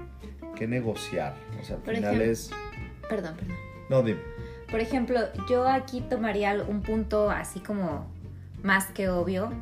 que 0.56 0.66
negociar. 0.66 1.34
O 1.60 1.64
sea, 1.64 1.76
al 1.76 1.96
final 1.96 2.20
es... 2.22 2.50
Perdón, 3.08 3.36
perdón. 3.36 3.56
No, 3.90 4.02
dime. 4.02 4.20
Por 4.70 4.80
ejemplo, 4.80 5.20
yo 5.48 5.68
aquí 5.68 6.00
tomaría 6.00 6.54
un 6.66 6.82
punto 6.82 7.30
así 7.30 7.60
como 7.60 8.06
más 8.62 8.86
que 8.86 9.08
obvio. 9.08 9.52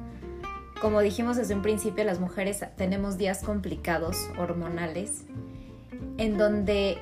Como 0.80 1.00
dijimos 1.00 1.36
desde 1.36 1.54
un 1.54 1.62
principio, 1.62 2.04
las 2.04 2.20
mujeres 2.20 2.64
tenemos 2.76 3.18
días 3.18 3.42
complicados 3.42 4.16
hormonales 4.38 5.24
en 6.18 6.38
donde 6.38 6.98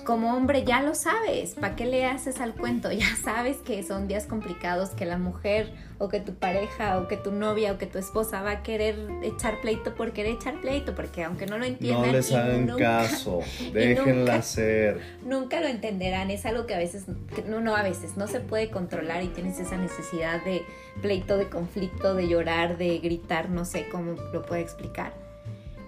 como 0.00 0.34
hombre 0.34 0.64
ya 0.64 0.82
lo 0.82 0.94
sabes, 0.94 1.54
¿para 1.54 1.76
qué 1.76 1.86
le 1.86 2.06
haces 2.06 2.40
al 2.40 2.54
cuento? 2.54 2.90
Ya 3.00 3.16
sabes 3.16 3.58
que 3.58 3.82
son 3.82 4.08
días 4.08 4.26
complicados, 4.26 4.90
que 4.90 5.06
la 5.06 5.16
mujer 5.16 5.72
o 5.98 6.08
que 6.08 6.20
tu 6.20 6.34
pareja 6.34 6.98
o 6.98 7.08
que 7.08 7.16
tu 7.16 7.32
novia 7.32 7.72
o 7.72 7.78
que 7.78 7.86
tu 7.86 7.98
esposa 7.98 8.42
va 8.42 8.50
a 8.50 8.62
querer 8.62 8.96
echar 9.22 9.60
pleito 9.60 9.94
por 9.94 10.12
querer 10.12 10.34
echar 10.34 10.60
pleito, 10.60 10.94
porque 10.94 11.24
aunque 11.24 11.46
no 11.46 11.56
lo 11.56 11.64
entiendan... 11.64 12.06
No 12.06 12.12
les 12.12 12.32
hagan 12.32 12.66
caso, 12.76 13.40
déjenla 13.72 14.36
hacer. 14.36 15.00
Nunca 15.24 15.60
lo 15.60 15.68
entenderán, 15.68 16.30
es 16.30 16.44
algo 16.44 16.66
que 16.66 16.74
a 16.74 16.78
veces, 16.78 17.04
no, 17.46 17.60
no 17.60 17.74
a 17.74 17.82
veces, 17.82 18.16
no 18.16 18.26
se 18.26 18.40
puede 18.40 18.70
controlar 18.70 19.22
y 19.22 19.28
tienes 19.28 19.58
esa 19.58 19.76
necesidad 19.76 20.44
de 20.44 20.62
pleito, 21.00 21.36
de 21.38 21.48
conflicto, 21.48 22.14
de 22.14 22.28
llorar, 22.28 22.76
de 22.76 22.98
gritar, 22.98 23.48
no 23.48 23.64
sé 23.64 23.88
cómo 23.90 24.12
lo 24.32 24.42
puedo 24.42 24.60
explicar 24.60 25.29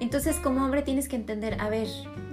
entonces 0.02 0.36
como 0.36 0.64
hombre 0.64 0.82
tienes 0.82 1.08
que 1.08 1.16
entender, 1.16 1.56
a 1.60 1.68
ver, 1.68 1.86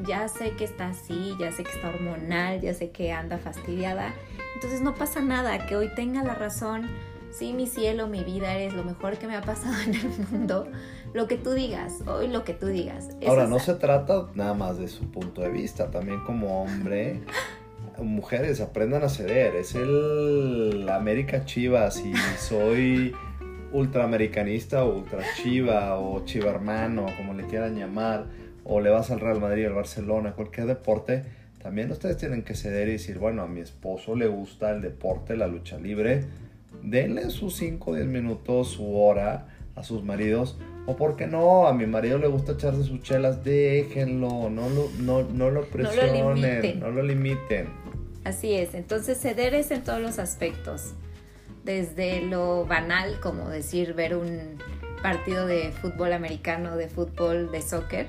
ya 0.06 0.28
sé 0.28 0.52
que 0.52 0.64
está 0.64 0.90
así, 0.90 1.36
ya 1.40 1.52
sé 1.52 1.64
que 1.64 1.72
está 1.72 1.90
hormonal, 1.90 2.62
ya 2.62 2.74
sé 2.74 2.90
que 2.90 3.12
anda 3.12 3.38
fastidiada. 3.38 4.14
Entonces 4.56 4.82
no 4.82 4.96
pasa 4.96 5.22
nada, 5.22 5.68
que 5.68 5.76
hoy 5.76 5.90
tenga 5.96 6.24
la 6.24 6.34
razón. 6.34 6.90
Sí, 7.32 7.54
mi 7.54 7.68
cielo, 7.68 8.08
mi 8.08 8.24
vida, 8.24 8.56
eres 8.56 8.74
lo 8.74 8.84
mejor 8.84 9.18
que 9.18 9.28
me 9.28 9.36
ha 9.36 9.42
pasado 9.42 9.76
en 9.84 9.94
el 9.94 10.10
mundo. 10.32 10.68
Lo 11.14 11.28
que 11.28 11.38
tú 11.38 11.52
digas, 11.52 12.02
hoy 12.08 12.28
lo 12.28 12.44
que 12.44 12.54
tú 12.54 12.66
digas. 12.68 13.10
Ahora, 13.28 13.46
no 13.46 13.60
se 13.60 13.76
trata 13.76 14.28
nada 14.34 14.56
más 14.56 14.80
de 14.80 14.88
su 14.88 15.10
punto 15.12 15.42
de 15.42 15.50
vista, 15.50 15.92
también 15.92 16.24
como 16.24 16.64
hombre, 16.64 17.22
mujeres 18.02 18.62
aprendan 18.62 19.04
a 19.04 19.10
ceder. 19.10 19.56
Es 19.56 19.76
el 19.76 20.90
América 20.90 21.46
Chivas 21.46 22.04
y 22.04 22.14
soy 22.40 23.14
ultraamericanista 23.72 24.84
o 24.84 24.98
ultra 24.98 25.24
chiva 25.36 25.98
o 25.98 26.24
chiva 26.26 26.50
hermano, 26.50 27.06
como 27.18 27.34
le 27.34 27.46
quieran 27.46 27.76
llamar, 27.76 28.26
o 28.64 28.80
le 28.80 28.90
vas 28.90 29.12
al 29.12 29.20
Real 29.20 29.40
Madrid, 29.40 29.66
al 29.66 29.74
Barcelona, 29.74 30.34
cualquier 30.34 30.68
deporte, 30.68 31.24
también 31.62 31.92
ustedes 31.92 32.18
tienen 32.18 32.44
que 32.44 32.56
ceder 32.56 32.88
y 32.88 32.94
decir, 32.94 33.20
bueno, 33.20 33.42
a 33.42 33.48
mi 33.48 33.60
esposo 33.60 34.16
le 34.16 34.28
gusta 34.28 34.72
el 34.72 34.82
deporte, 34.82 35.36
la 35.36 35.48
lucha 35.48 35.78
libre, 35.78 36.24
denle 36.84 37.30
sus 37.30 37.56
5 37.58 37.92
o 37.92 37.96
10 37.96 38.08
minutos, 38.08 38.70
su 38.70 38.96
hora 38.96 39.48
a 39.76 39.84
sus 39.84 40.04
maridos, 40.04 40.58
o 40.86 40.96
porque 40.96 41.28
no, 41.28 41.68
a 41.68 41.74
mi 41.74 41.86
marido 41.86 42.18
le 42.18 42.28
gusta 42.28 42.54
echarse 42.54 42.84
sus 42.84 43.02
chelas, 43.02 43.44
déjenlo, 43.44 44.50
no 44.50 44.70
lo, 44.70 44.90
no, 45.00 45.24
no 45.24 45.52
lo 45.52 45.66
presionen, 45.66 46.80
no 46.80 46.90
lo 46.92 47.04
limiten. 47.04 47.68
Así 48.24 48.54
es, 48.54 48.74
entonces 48.74 49.20
ceder 49.20 49.54
es 49.54 49.72
en 49.72 49.84
todos 49.84 50.02
los 50.02 50.20
aspectos 50.20 50.94
desde 51.64 52.22
lo 52.22 52.66
banal 52.66 53.20
como 53.20 53.50
decir 53.50 53.94
ver 53.94 54.16
un 54.16 54.58
partido 55.02 55.46
de 55.46 55.72
fútbol 55.72 56.14
americano, 56.14 56.76
de 56.76 56.88
fútbol, 56.88 57.52
de 57.52 57.62
soccer, 57.62 58.08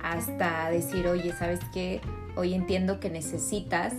hasta 0.00 0.70
decir, 0.70 1.06
oye, 1.06 1.32
¿sabes 1.32 1.60
qué? 1.72 2.00
Hoy 2.36 2.54
entiendo 2.54 3.00
que 3.00 3.10
necesitas 3.10 3.94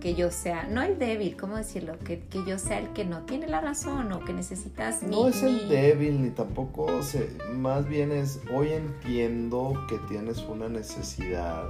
que 0.00 0.14
yo 0.16 0.32
sea, 0.32 0.64
no 0.64 0.82
el 0.82 0.98
débil, 0.98 1.36
¿cómo 1.36 1.56
decirlo? 1.56 1.96
Que, 2.00 2.18
que 2.18 2.44
yo 2.44 2.58
sea 2.58 2.80
el 2.80 2.92
que 2.92 3.04
no 3.04 3.20
tiene 3.20 3.46
la 3.46 3.60
razón 3.60 4.12
o 4.12 4.24
que 4.24 4.32
necesitas... 4.32 5.04
No 5.04 5.28
es 5.28 5.44
el 5.44 5.68
débil 5.68 6.20
ni 6.20 6.30
tampoco, 6.30 7.02
se, 7.04 7.30
más 7.54 7.86
bien 7.88 8.10
es, 8.10 8.40
hoy 8.52 8.72
entiendo 8.72 9.74
que 9.88 9.98
tienes 10.08 10.38
una 10.38 10.68
necesidad 10.68 11.68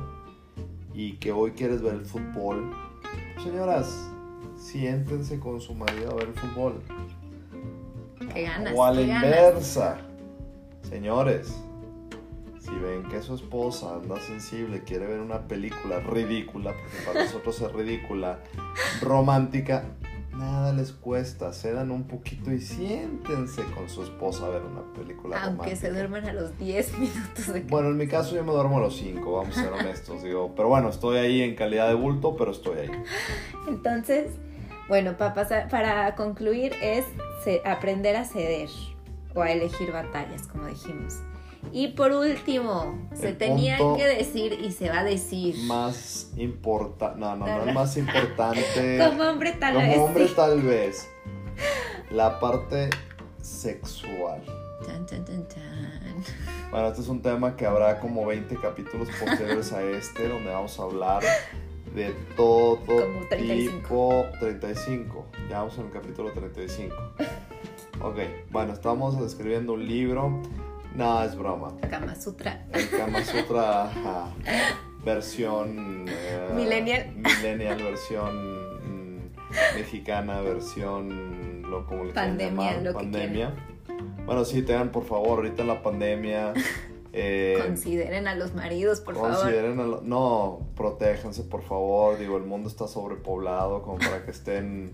y 0.94 1.14
que 1.18 1.30
hoy 1.30 1.50
quieres 1.50 1.82
ver 1.82 1.94
el 1.94 2.06
fútbol. 2.06 2.74
Señoras, 3.42 4.10
siéntense 4.56 5.38
con 5.38 5.60
su 5.60 5.74
marido 5.74 6.12
a 6.12 6.14
ver 6.14 6.32
fútbol. 6.34 6.82
Qué 8.34 8.42
ganas. 8.42 8.72
O 8.76 8.84
a 8.84 8.92
la 8.92 9.02
inversa. 9.02 9.98
Señores, 10.88 11.56
si 12.60 12.70
ven 12.70 13.02
que 13.08 13.20
su 13.22 13.34
esposa 13.34 13.96
anda 13.96 14.20
sensible, 14.20 14.84
quiere 14.84 15.06
ver 15.06 15.20
una 15.20 15.48
película 15.48 16.00
ridícula, 16.00 16.72
porque 16.72 17.06
para 17.06 17.24
nosotros 17.24 17.60
es 17.60 17.72
ridícula, 17.72 18.40
romántica, 19.00 19.84
nada 20.34 20.72
les 20.72 20.92
cuesta, 20.92 21.52
cedan 21.52 21.90
un 21.90 22.04
poquito 22.04 22.52
y 22.52 22.60
siéntense 22.60 23.62
con 23.74 23.88
su 23.88 24.02
esposa 24.02 24.46
a 24.46 24.48
ver 24.48 24.62
una 24.62 24.82
película 24.94 25.42
Aunque 25.42 25.76
se 25.76 25.90
duerman 25.90 26.26
a 26.26 26.32
los 26.32 26.58
10 26.58 26.98
minutos 26.98 27.52
de 27.52 27.60
Bueno, 27.60 27.88
en 27.88 27.96
mi 27.96 28.08
caso 28.08 28.34
yo 28.34 28.44
me 28.44 28.52
duermo 28.52 28.78
a 28.78 28.80
los 28.80 28.96
5, 28.96 29.32
vamos 29.32 29.56
a 29.56 29.62
ser 29.62 29.72
honestos, 29.72 30.22
digo, 30.22 30.52
pero 30.56 30.68
bueno, 30.68 30.88
estoy 30.88 31.18
ahí 31.18 31.42
en 31.42 31.54
calidad 31.54 31.88
de 31.88 31.94
bulto, 31.94 32.36
pero 32.36 32.50
estoy 32.50 32.78
ahí. 32.80 32.90
Entonces, 33.68 34.32
bueno, 34.88 35.16
para, 35.16 35.68
para 35.68 36.14
concluir 36.14 36.72
es 36.82 37.04
aprender 37.64 38.16
a 38.16 38.24
ceder 38.24 38.70
o 39.34 39.42
a 39.42 39.50
elegir 39.50 39.92
batallas, 39.92 40.46
como 40.46 40.66
dijimos. 40.66 41.14
Y 41.70 41.88
por 41.88 42.12
último, 42.12 43.08
se 43.14 43.32
tenía 43.32 43.78
que 43.96 44.06
decir 44.06 44.58
y 44.60 44.72
se 44.72 44.90
va 44.90 45.00
a 45.00 45.04
decir. 45.04 45.56
Más 45.64 46.32
importante, 46.36 47.20
no, 47.20 47.36
no, 47.36 47.46
no, 47.46 47.64
es 47.64 47.74
más 47.74 47.96
importante. 47.96 48.98
como 49.08 49.22
hombre 49.22 49.52
tal 49.52 49.76
vez. 49.76 49.94
Como 49.94 50.06
hombre 50.06 50.26
tal 50.26 50.60
vez. 50.62 51.08
La 52.10 52.40
parte 52.40 52.90
sexual. 53.40 54.42
Tan, 54.86 55.06
tan, 55.06 55.24
tan, 55.24 55.46
tan. 55.48 56.24
Bueno, 56.70 56.88
este 56.88 57.02
es 57.02 57.08
un 57.08 57.22
tema 57.22 57.56
que 57.56 57.66
habrá 57.66 58.00
como 58.00 58.26
20 58.26 58.56
capítulos 58.56 59.08
posteriores 59.18 59.72
a 59.72 59.82
este, 59.82 60.28
donde 60.28 60.50
vamos 60.50 60.78
a 60.78 60.82
hablar 60.82 61.22
de 61.94 62.10
todo 62.36 62.80
Como 62.84 63.26
35. 63.28 63.76
tipo 63.76 64.24
35. 64.40 65.26
Ya 65.48 65.58
vamos 65.58 65.78
en 65.78 65.86
el 65.86 65.92
capítulo 65.92 66.32
35. 66.32 66.94
Ok, 68.02 68.18
bueno, 68.50 68.72
estamos 68.72 69.20
escribiendo 69.20 69.74
un 69.74 69.86
libro. 69.86 70.40
No, 70.94 71.22
es 71.22 71.36
broma. 71.36 71.74
Kama 71.88 72.14
Sutra. 72.14 72.64
El 72.72 72.88
Kama 72.90 73.24
Sutra 73.24 73.84
ajá, 73.84 74.28
versión... 75.04 76.04
eh, 76.08 76.50
Millennial. 76.54 77.12
Millennial, 77.16 77.82
versión 77.82 79.18
mm, 79.18 79.30
mexicana, 79.76 80.40
versión... 80.42 81.62
Lo, 81.62 81.86
como 81.86 82.04
le 82.04 82.12
Pandemia, 82.12 82.72
llamar, 82.72 82.82
lo 82.82 82.90
que 82.90 82.96
pandemia. 82.96 83.54
Bueno, 84.26 84.44
sí, 84.44 84.62
tengan 84.62 84.90
por 84.90 85.04
favor, 85.04 85.38
ahorita 85.38 85.62
en 85.62 85.68
la 85.68 85.82
pandemia... 85.82 86.52
eh, 87.14 87.58
Consideren 87.64 88.28
a 88.28 88.34
los 88.34 88.54
maridos, 88.54 89.00
por 89.00 89.14
favor. 89.14 89.30
Consideren 89.36 89.80
a 89.80 89.84
lo- 89.84 90.00
no, 90.02 90.60
protéjanse 90.76 91.42
por 91.44 91.62
favor. 91.62 92.18
Digo, 92.18 92.36
el 92.36 92.44
mundo 92.44 92.68
está 92.68 92.86
sobrepoblado 92.86 93.82
como 93.82 93.96
para 93.98 94.24
que 94.26 94.30
estén 94.30 94.92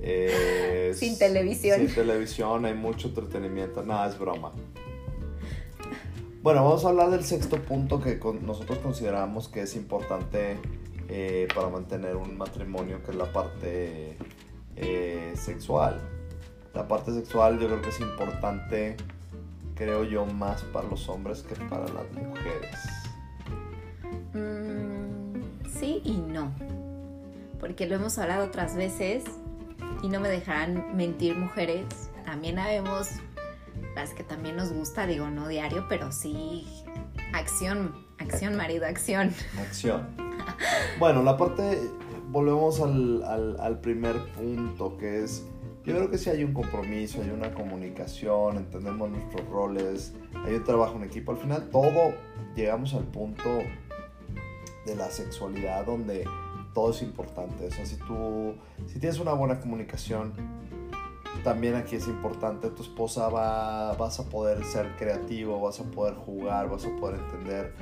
eh, 0.00 0.92
Sin 0.96 1.18
televisión. 1.18 1.78
Sin 1.78 1.94
televisión, 1.94 2.64
hay 2.64 2.74
mucho 2.74 3.08
entretenimiento. 3.08 3.82
Nada, 3.82 4.08
es 4.08 4.18
broma. 4.18 4.52
Bueno, 6.42 6.64
vamos 6.64 6.84
a 6.84 6.88
hablar 6.88 7.10
del 7.10 7.22
sexto 7.22 7.62
punto 7.62 8.00
que 8.00 8.18
nosotros 8.42 8.78
consideramos 8.78 9.46
que 9.46 9.62
es 9.62 9.76
importante 9.76 10.58
eh, 11.08 11.46
para 11.54 11.68
mantener 11.68 12.16
un 12.16 12.36
matrimonio, 12.36 13.00
que 13.04 13.12
es 13.12 13.16
la 13.16 13.32
parte 13.32 14.16
eh, 14.74 15.34
sexual. 15.36 16.00
La 16.74 16.88
parte 16.88 17.12
sexual 17.12 17.60
yo 17.60 17.68
creo 17.68 17.80
que 17.80 17.90
es 17.90 18.00
importante, 18.00 18.96
creo 19.76 20.02
yo, 20.02 20.26
más 20.26 20.62
para 20.64 20.88
los 20.88 21.08
hombres 21.08 21.44
que 21.44 21.54
para 21.54 21.84
las 21.84 22.10
mujeres. 22.12 22.76
Mm, 24.34 25.68
sí 25.78 26.02
y 26.02 26.16
no. 26.16 26.52
Porque 27.60 27.86
lo 27.86 27.94
hemos 27.94 28.18
hablado 28.18 28.46
otras 28.46 28.74
veces 28.74 29.22
y 30.02 30.08
no 30.08 30.18
me 30.18 30.28
dejarán 30.28 30.96
mentir 30.96 31.36
mujeres. 31.36 31.86
También 32.24 32.58
habemos 32.58 33.10
las 33.94 34.14
que 34.14 34.22
también 34.24 34.56
nos 34.56 34.72
gusta, 34.72 35.06
digo, 35.06 35.28
no 35.30 35.48
diario, 35.48 35.86
pero 35.88 36.12
sí 36.12 36.66
acción, 37.32 37.94
acción 38.18 38.56
marido, 38.56 38.86
acción. 38.86 39.32
Acción. 39.60 40.06
Bueno, 40.98 41.22
la 41.22 41.36
parte, 41.36 41.78
volvemos 42.28 42.80
al, 42.80 43.22
al- 43.60 43.80
primer 43.80 44.16
punto, 44.32 44.96
que 44.98 45.22
es, 45.24 45.44
yo 45.84 45.94
creo 45.96 46.10
que 46.10 46.18
si 46.18 46.30
hay 46.30 46.44
un 46.44 46.52
compromiso, 46.52 47.20
hay 47.22 47.30
una 47.30 47.52
comunicación, 47.54 48.56
entendemos 48.56 49.10
nuestros 49.10 49.46
roles, 49.48 50.14
hay 50.44 50.54
un 50.54 50.64
trabajo 50.64 50.96
en 50.96 51.04
equipo, 51.04 51.32
al 51.32 51.38
final 51.38 51.68
todo 51.70 52.14
llegamos 52.56 52.94
al 52.94 53.04
punto 53.04 53.60
de 54.86 54.96
la 54.96 55.10
sexualidad 55.10 55.86
donde 55.86 56.24
todo 56.74 56.90
es 56.90 57.02
importante. 57.02 57.66
O 57.66 57.70
sea, 57.70 57.84
si 57.86 57.96
tú, 57.96 58.54
si 58.86 58.98
tienes 58.98 59.18
una 59.18 59.32
buena 59.32 59.60
comunicación, 59.60 60.32
también 61.44 61.74
aquí 61.74 61.96
es 61.96 62.06
importante, 62.08 62.70
tu 62.70 62.82
esposa 62.82 63.28
va, 63.28 63.94
vas 63.94 64.20
a 64.20 64.28
poder 64.28 64.64
ser 64.64 64.94
creativo, 64.96 65.60
vas 65.60 65.80
a 65.80 65.84
poder 65.84 66.14
jugar, 66.14 66.68
vas 66.68 66.84
a 66.84 66.94
poder 66.96 67.20
entender 67.20 67.74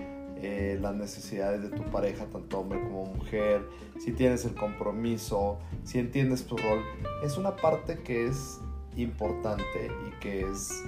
eh, 0.43 0.79
las 0.81 0.95
necesidades 0.95 1.63
de 1.63 1.69
tu 1.69 1.83
pareja, 1.91 2.25
tanto 2.27 2.61
hombre 2.61 2.81
como 2.83 3.07
mujer, 3.07 3.69
si 3.99 4.13
tienes 4.13 4.45
el 4.47 4.55
compromiso, 4.55 5.59
si 5.85 5.99
entiendes 5.99 6.47
tu 6.47 6.57
rol, 6.57 6.83
es 7.23 7.37
una 7.37 7.55
parte 7.57 7.99
que 7.99 8.27
es 8.27 8.59
importante 8.97 9.91
y 10.09 10.19
que 10.21 10.51
es, 10.51 10.83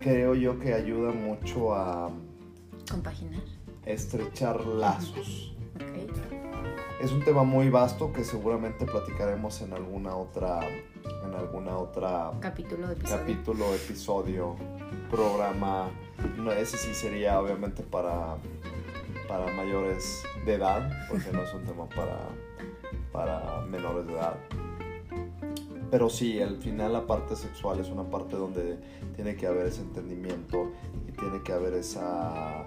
creo 0.00 0.34
yo 0.34 0.58
que 0.58 0.72
ayuda 0.72 1.12
mucho 1.12 1.74
a 1.74 2.10
Compaginar. 2.90 3.42
estrechar 3.84 4.64
lazos. 4.66 5.54
Es 7.02 7.10
un 7.10 7.20
tema 7.20 7.42
muy 7.42 7.68
vasto 7.68 8.12
que 8.12 8.22
seguramente 8.22 8.86
platicaremos 8.86 9.60
en 9.60 9.72
alguna 9.72 10.14
otra, 10.14 10.60
en 11.24 11.34
alguna 11.34 11.76
otra 11.76 12.30
Capítulo 12.38 12.92
episodio. 12.92 13.18
capítulo, 13.18 13.74
episodio, 13.74 14.56
programa. 15.10 15.90
No, 16.36 16.52
ese 16.52 16.76
sí 16.76 16.94
sería 16.94 17.40
obviamente 17.40 17.82
para, 17.82 18.36
para 19.26 19.52
mayores 19.52 20.22
de 20.46 20.54
edad, 20.54 20.92
porque 21.08 21.32
no 21.32 21.42
es 21.42 21.52
un 21.52 21.64
tema 21.64 21.88
para, 21.88 22.20
para 23.10 23.62
menores 23.62 24.06
de 24.06 24.12
edad. 24.12 24.36
Pero 25.90 26.08
sí, 26.08 26.40
al 26.40 26.58
final 26.58 26.92
la 26.92 27.04
parte 27.08 27.34
sexual 27.34 27.80
es 27.80 27.88
una 27.88 28.04
parte 28.04 28.36
donde 28.36 28.78
tiene 29.16 29.34
que 29.34 29.48
haber 29.48 29.66
ese 29.66 29.80
entendimiento 29.80 30.70
y 31.08 31.10
tiene 31.10 31.42
que 31.42 31.52
haber 31.52 31.74
esa, 31.74 32.64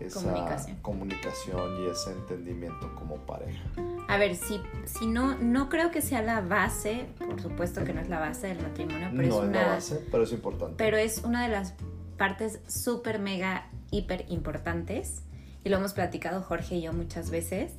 esa 0.00 0.20
Comunicación. 0.20 0.76
comunicación 0.82 1.82
y 1.82 1.90
ese 1.90 2.12
entendimiento 2.12 2.94
como 2.96 3.16
pareja. 3.16 3.64
A 4.08 4.18
ver, 4.18 4.36
si, 4.36 4.60
si 4.84 5.06
no, 5.06 5.36
no 5.38 5.68
creo 5.68 5.90
que 5.90 6.02
sea 6.02 6.22
la 6.22 6.40
base, 6.40 7.06
por 7.18 7.40
supuesto 7.40 7.84
que 7.84 7.92
no 7.92 8.00
es 8.00 8.08
la 8.08 8.20
base 8.20 8.48
del 8.48 8.60
matrimonio, 8.62 9.08
pero 9.10 9.16
no 9.16 9.22
es 9.22 9.28
es 9.28 9.34
una 9.48 9.62
la 9.62 9.68
base, 9.68 10.06
pero 10.10 10.22
es 10.24 10.32
importante. 10.32 10.74
pero 10.76 10.96
es 10.96 11.24
una 11.24 11.42
de 11.42 11.48
las 11.48 11.74
partes 12.16 12.60
súper, 12.68 13.18
mega, 13.18 13.68
hiper 13.90 14.24
importantes. 14.28 15.22
Y 15.64 15.68
lo 15.68 15.78
hemos 15.78 15.94
platicado 15.94 16.42
Jorge 16.42 16.76
y 16.76 16.82
yo 16.82 16.92
muchas 16.92 17.30
veces. 17.30 17.72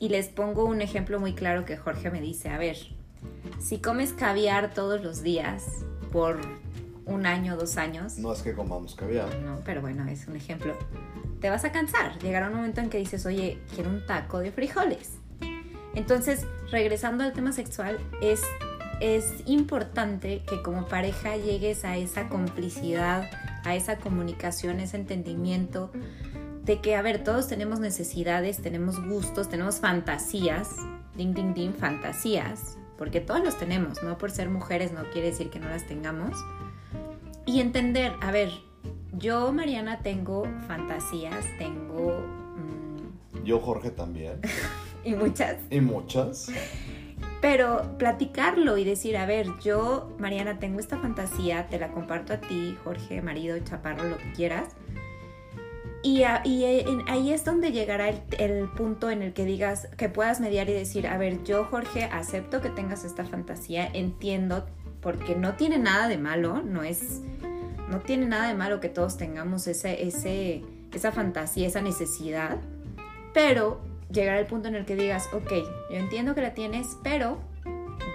Y 0.00 0.08
les 0.08 0.26
pongo 0.28 0.64
un 0.64 0.82
ejemplo 0.82 1.20
muy 1.20 1.34
claro 1.34 1.64
que 1.64 1.76
Jorge 1.76 2.10
me 2.10 2.20
dice, 2.20 2.48
a 2.48 2.58
ver, 2.58 2.76
si 3.60 3.78
comes 3.78 4.12
caviar 4.12 4.74
todos 4.74 5.02
los 5.02 5.22
días 5.22 5.64
por 6.10 6.40
un 7.06 7.26
año, 7.26 7.56
dos 7.56 7.76
años, 7.76 8.18
no 8.18 8.32
es 8.32 8.42
que 8.42 8.54
comamos 8.54 8.94
caviar. 8.96 9.32
no, 9.44 9.60
pero 9.64 9.80
bueno, 9.80 10.06
es 10.08 10.26
un 10.26 10.36
ejemplo, 10.36 10.74
te 11.44 11.50
vas 11.50 11.66
a 11.66 11.72
cansar. 11.72 12.18
Llegará 12.20 12.48
un 12.48 12.54
momento 12.54 12.80
en 12.80 12.88
que 12.88 12.96
dices, 12.96 13.26
oye, 13.26 13.58
quiero 13.74 13.90
un 13.90 14.06
taco 14.06 14.38
de 14.38 14.50
frijoles. 14.50 15.18
Entonces, 15.94 16.46
regresando 16.70 17.22
al 17.22 17.34
tema 17.34 17.52
sexual, 17.52 17.98
es, 18.22 18.40
es 19.00 19.30
importante 19.44 20.42
que 20.48 20.62
como 20.62 20.86
pareja 20.88 21.36
llegues 21.36 21.84
a 21.84 21.98
esa 21.98 22.30
complicidad, 22.30 23.28
a 23.62 23.74
esa 23.74 23.98
comunicación, 23.98 24.80
ese 24.80 24.96
entendimiento 24.96 25.92
de 26.62 26.80
que, 26.80 26.96
a 26.96 27.02
ver, 27.02 27.22
todos 27.22 27.46
tenemos 27.46 27.78
necesidades, 27.78 28.62
tenemos 28.62 29.06
gustos, 29.06 29.50
tenemos 29.50 29.80
fantasías, 29.80 30.70
ding, 31.14 31.34
ding, 31.34 31.52
ding, 31.52 31.74
fantasías, 31.74 32.78
porque 32.96 33.20
todos 33.20 33.44
los 33.44 33.58
tenemos, 33.58 34.02
no 34.02 34.16
por 34.16 34.30
ser 34.30 34.48
mujeres 34.48 34.92
no 34.92 35.02
quiere 35.10 35.28
decir 35.28 35.50
que 35.50 35.60
no 35.60 35.68
las 35.68 35.86
tengamos. 35.86 36.42
Y 37.44 37.60
entender, 37.60 38.14
a 38.22 38.30
ver, 38.30 38.50
yo, 39.18 39.52
Mariana, 39.52 40.00
tengo 40.00 40.44
fantasías, 40.66 41.44
tengo... 41.58 42.20
mm, 42.56 43.44
Yo, 43.44 43.60
Jorge, 43.60 43.90
también. 43.90 44.40
y 45.04 45.14
muchas. 45.14 45.56
Y 45.70 45.80
muchas. 45.80 46.48
Pero 47.40 47.96
platicarlo 47.98 48.78
y 48.78 48.84
decir, 48.84 49.16
a 49.16 49.26
ver, 49.26 49.48
yo, 49.62 50.10
Mariana, 50.18 50.58
tengo 50.58 50.80
esta 50.80 50.98
fantasía, 50.98 51.68
te 51.68 51.78
la 51.78 51.88
comparto 51.92 52.32
a 52.32 52.38
ti, 52.38 52.76
Jorge, 52.84 53.20
marido, 53.22 53.58
chaparro, 53.58 54.04
lo 54.08 54.16
que 54.18 54.32
quieras. 54.32 54.68
Y, 56.02 56.22
a- 56.24 56.42
y 56.44 56.64
en- 56.64 57.08
ahí 57.08 57.32
es 57.32 57.44
donde 57.44 57.72
llegará 57.72 58.08
el, 58.10 58.20
el 58.38 58.68
punto 58.70 59.10
en 59.10 59.22
el 59.22 59.32
que 59.32 59.44
digas, 59.44 59.88
que 59.96 60.08
puedas 60.08 60.40
mediar 60.40 60.68
y 60.68 60.72
decir, 60.72 61.06
a 61.06 61.16
ver, 61.18 61.42
yo, 61.44 61.64
Jorge, 61.64 62.04
acepto 62.04 62.60
que 62.60 62.68
tengas 62.70 63.04
esta 63.04 63.24
fantasía, 63.24 63.86
entiendo, 63.92 64.66
porque 65.00 65.34
no 65.34 65.54
tiene 65.54 65.78
nada 65.78 66.08
de 66.08 66.18
malo, 66.18 66.62
no 66.62 66.82
es, 66.82 67.20
no 67.88 68.00
tiene 68.00 68.26
nada 68.26 68.48
de 68.48 68.54
malo 68.54 68.80
que 68.80 68.88
todos 68.88 69.16
tengamos 69.16 69.66
ese, 69.66 70.06
ese, 70.06 70.62
esa 70.92 71.12
fantasía, 71.12 71.66
esa 71.66 71.80
necesidad, 71.80 72.58
pero 73.32 73.80
llegar 74.10 74.36
al 74.36 74.46
punto 74.46 74.68
en 74.68 74.74
el 74.76 74.84
que 74.84 74.96
digas, 74.96 75.28
ok, 75.32 75.52
yo 75.90 75.96
entiendo 75.96 76.34
que 76.34 76.42
la 76.42 76.54
tienes, 76.54 76.96
pero 77.02 77.38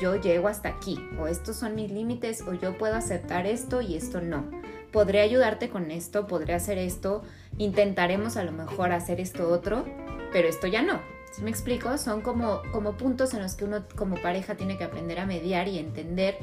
yo 0.02 0.16
llego 0.16 0.48
hasta 0.48 0.70
aquí, 0.70 0.98
o 1.20 1.28
estos 1.28 1.58
son 1.58 1.76
mis 1.76 1.92
límites, 1.92 2.42
o 2.42 2.54
yo 2.54 2.78
puedo 2.78 2.96
aceptar 2.96 3.46
esto 3.46 3.82
y 3.82 3.96
esto 3.96 4.22
no. 4.22 4.46
Podré 4.92 5.22
ayudarte 5.22 5.70
con 5.70 5.92
esto, 5.92 6.26
podré 6.26 6.54
hacer 6.54 6.78
esto, 6.78 7.22
intentaremos 7.58 8.38
a 8.38 8.44
lo 8.44 8.52
mejor 8.52 8.92
hacer 8.92 9.20
esto 9.20 9.50
otro, 9.50 9.86
pero 10.32 10.48
esto 10.48 10.68
ya 10.68 10.82
no. 10.82 11.00
Si 11.32 11.44
me 11.44 11.52
explico? 11.52 11.98
Son 11.98 12.22
como, 12.22 12.62
como 12.72 12.94
puntos 12.94 13.34
en 13.34 13.44
los 13.44 13.56
que 13.56 13.66
uno 13.66 13.84
como 13.96 14.16
pareja 14.20 14.56
tiene 14.56 14.78
que 14.78 14.84
aprender 14.84 15.20
a 15.20 15.26
mediar 15.26 15.68
y 15.68 15.78
entender, 15.78 16.38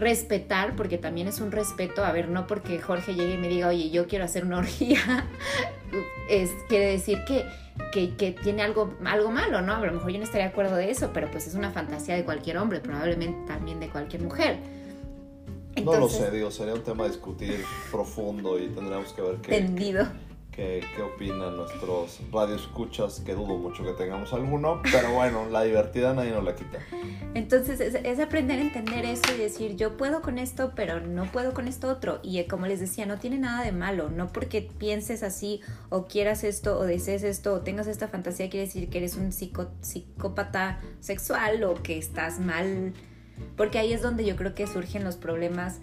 respetar, 0.00 0.74
porque 0.76 0.98
también 0.98 1.28
es 1.28 1.40
un 1.40 1.52
respeto, 1.52 2.04
a 2.04 2.12
ver, 2.12 2.28
no 2.28 2.46
porque 2.46 2.80
Jorge 2.80 3.14
llegue 3.14 3.34
y 3.34 3.38
me 3.38 3.48
diga, 3.48 3.68
oye, 3.68 3.90
yo 3.90 4.06
quiero 4.06 4.24
hacer 4.24 4.44
una 4.44 4.58
orgía, 4.64 5.28
es, 6.28 6.50
quiere 6.68 6.86
decir 6.92 7.18
que, 7.26 7.44
que, 7.92 8.16
que 8.16 8.32
tiene 8.32 8.62
algo, 8.62 8.94
algo 9.04 9.30
malo, 9.30 9.60
¿no? 9.62 9.74
A 9.74 9.86
lo 9.86 9.92
mejor 9.92 10.10
yo 10.10 10.18
no 10.18 10.24
estaría 10.24 10.46
de 10.46 10.52
acuerdo 10.52 10.76
de 10.76 10.90
eso, 10.90 11.10
pero 11.12 11.30
pues 11.30 11.46
es 11.46 11.54
una 11.54 11.70
fantasía 11.70 12.14
de 12.16 12.24
cualquier 12.24 12.58
hombre, 12.58 12.80
probablemente 12.80 13.38
también 13.46 13.80
de 13.80 13.88
cualquier 13.90 14.22
mujer. 14.22 14.58
no 15.84 15.96
lo 15.96 16.08
Entonces, 16.08 16.18
sé, 16.18 16.30
digo, 16.30 16.50
sería 16.50 16.74
un 16.74 16.82
tema 16.82 17.04
a 17.04 17.08
discutir 17.08 17.64
profundo 17.90 18.58
y 18.58 18.68
tendríamos 18.68 19.12
que 19.12 19.22
ver 19.22 19.36
qué, 19.42 19.52
Tendido. 19.52 20.06
qué, 20.06 20.29
qué 20.50 21.02
opinan 21.02 21.56
nuestros 21.56 22.20
radioescuchas, 22.32 23.20
que 23.20 23.34
dudo 23.34 23.56
mucho 23.56 23.84
que 23.84 23.92
tengamos 23.92 24.32
alguno, 24.32 24.80
pero 24.82 25.12
bueno, 25.12 25.48
la 25.48 25.62
divertida 25.62 26.12
nadie 26.12 26.32
nos 26.32 26.44
la 26.44 26.54
quita. 26.54 26.78
Entonces 27.34 27.80
es, 27.80 28.20
aprender 28.20 28.58
a 28.58 28.62
entender 28.62 29.04
eso 29.04 29.22
y 29.34 29.38
decir, 29.38 29.76
yo 29.76 29.96
puedo 29.96 30.20
con 30.20 30.38
esto, 30.38 30.72
pero 30.74 31.00
no 31.00 31.24
puedo 31.26 31.54
con 31.54 31.68
esto 31.68 31.88
otro. 31.88 32.20
Y 32.22 32.38
eh, 32.38 32.46
como 32.46 32.66
les 32.66 32.80
decía, 32.80 33.06
no 33.06 33.18
tiene 33.18 33.38
nada 33.38 33.64
de 33.64 33.72
malo, 33.72 34.10
no 34.10 34.28
porque 34.28 34.68
pienses 34.78 35.22
así 35.22 35.60
o 35.88 36.06
quieras 36.06 36.44
esto 36.44 36.78
o 36.78 36.84
desees 36.84 37.22
esto 37.22 37.54
o 37.54 37.60
tengas 37.60 37.86
esta 37.86 38.08
fantasía 38.08 38.50
quiere 38.50 38.66
decir 38.66 38.90
que 38.90 38.98
eres 38.98 39.16
un 39.16 39.32
psicópata 39.32 40.80
sexual 41.00 41.62
o 41.64 41.74
que 41.74 41.98
estás 41.98 42.40
mal, 42.40 42.92
porque 43.56 43.78
ahí 43.78 43.92
es 43.92 44.02
donde 44.02 44.24
yo 44.24 44.36
creo 44.36 44.54
que 44.54 44.66
surgen 44.66 45.04
los 45.04 45.16
problemas 45.16 45.80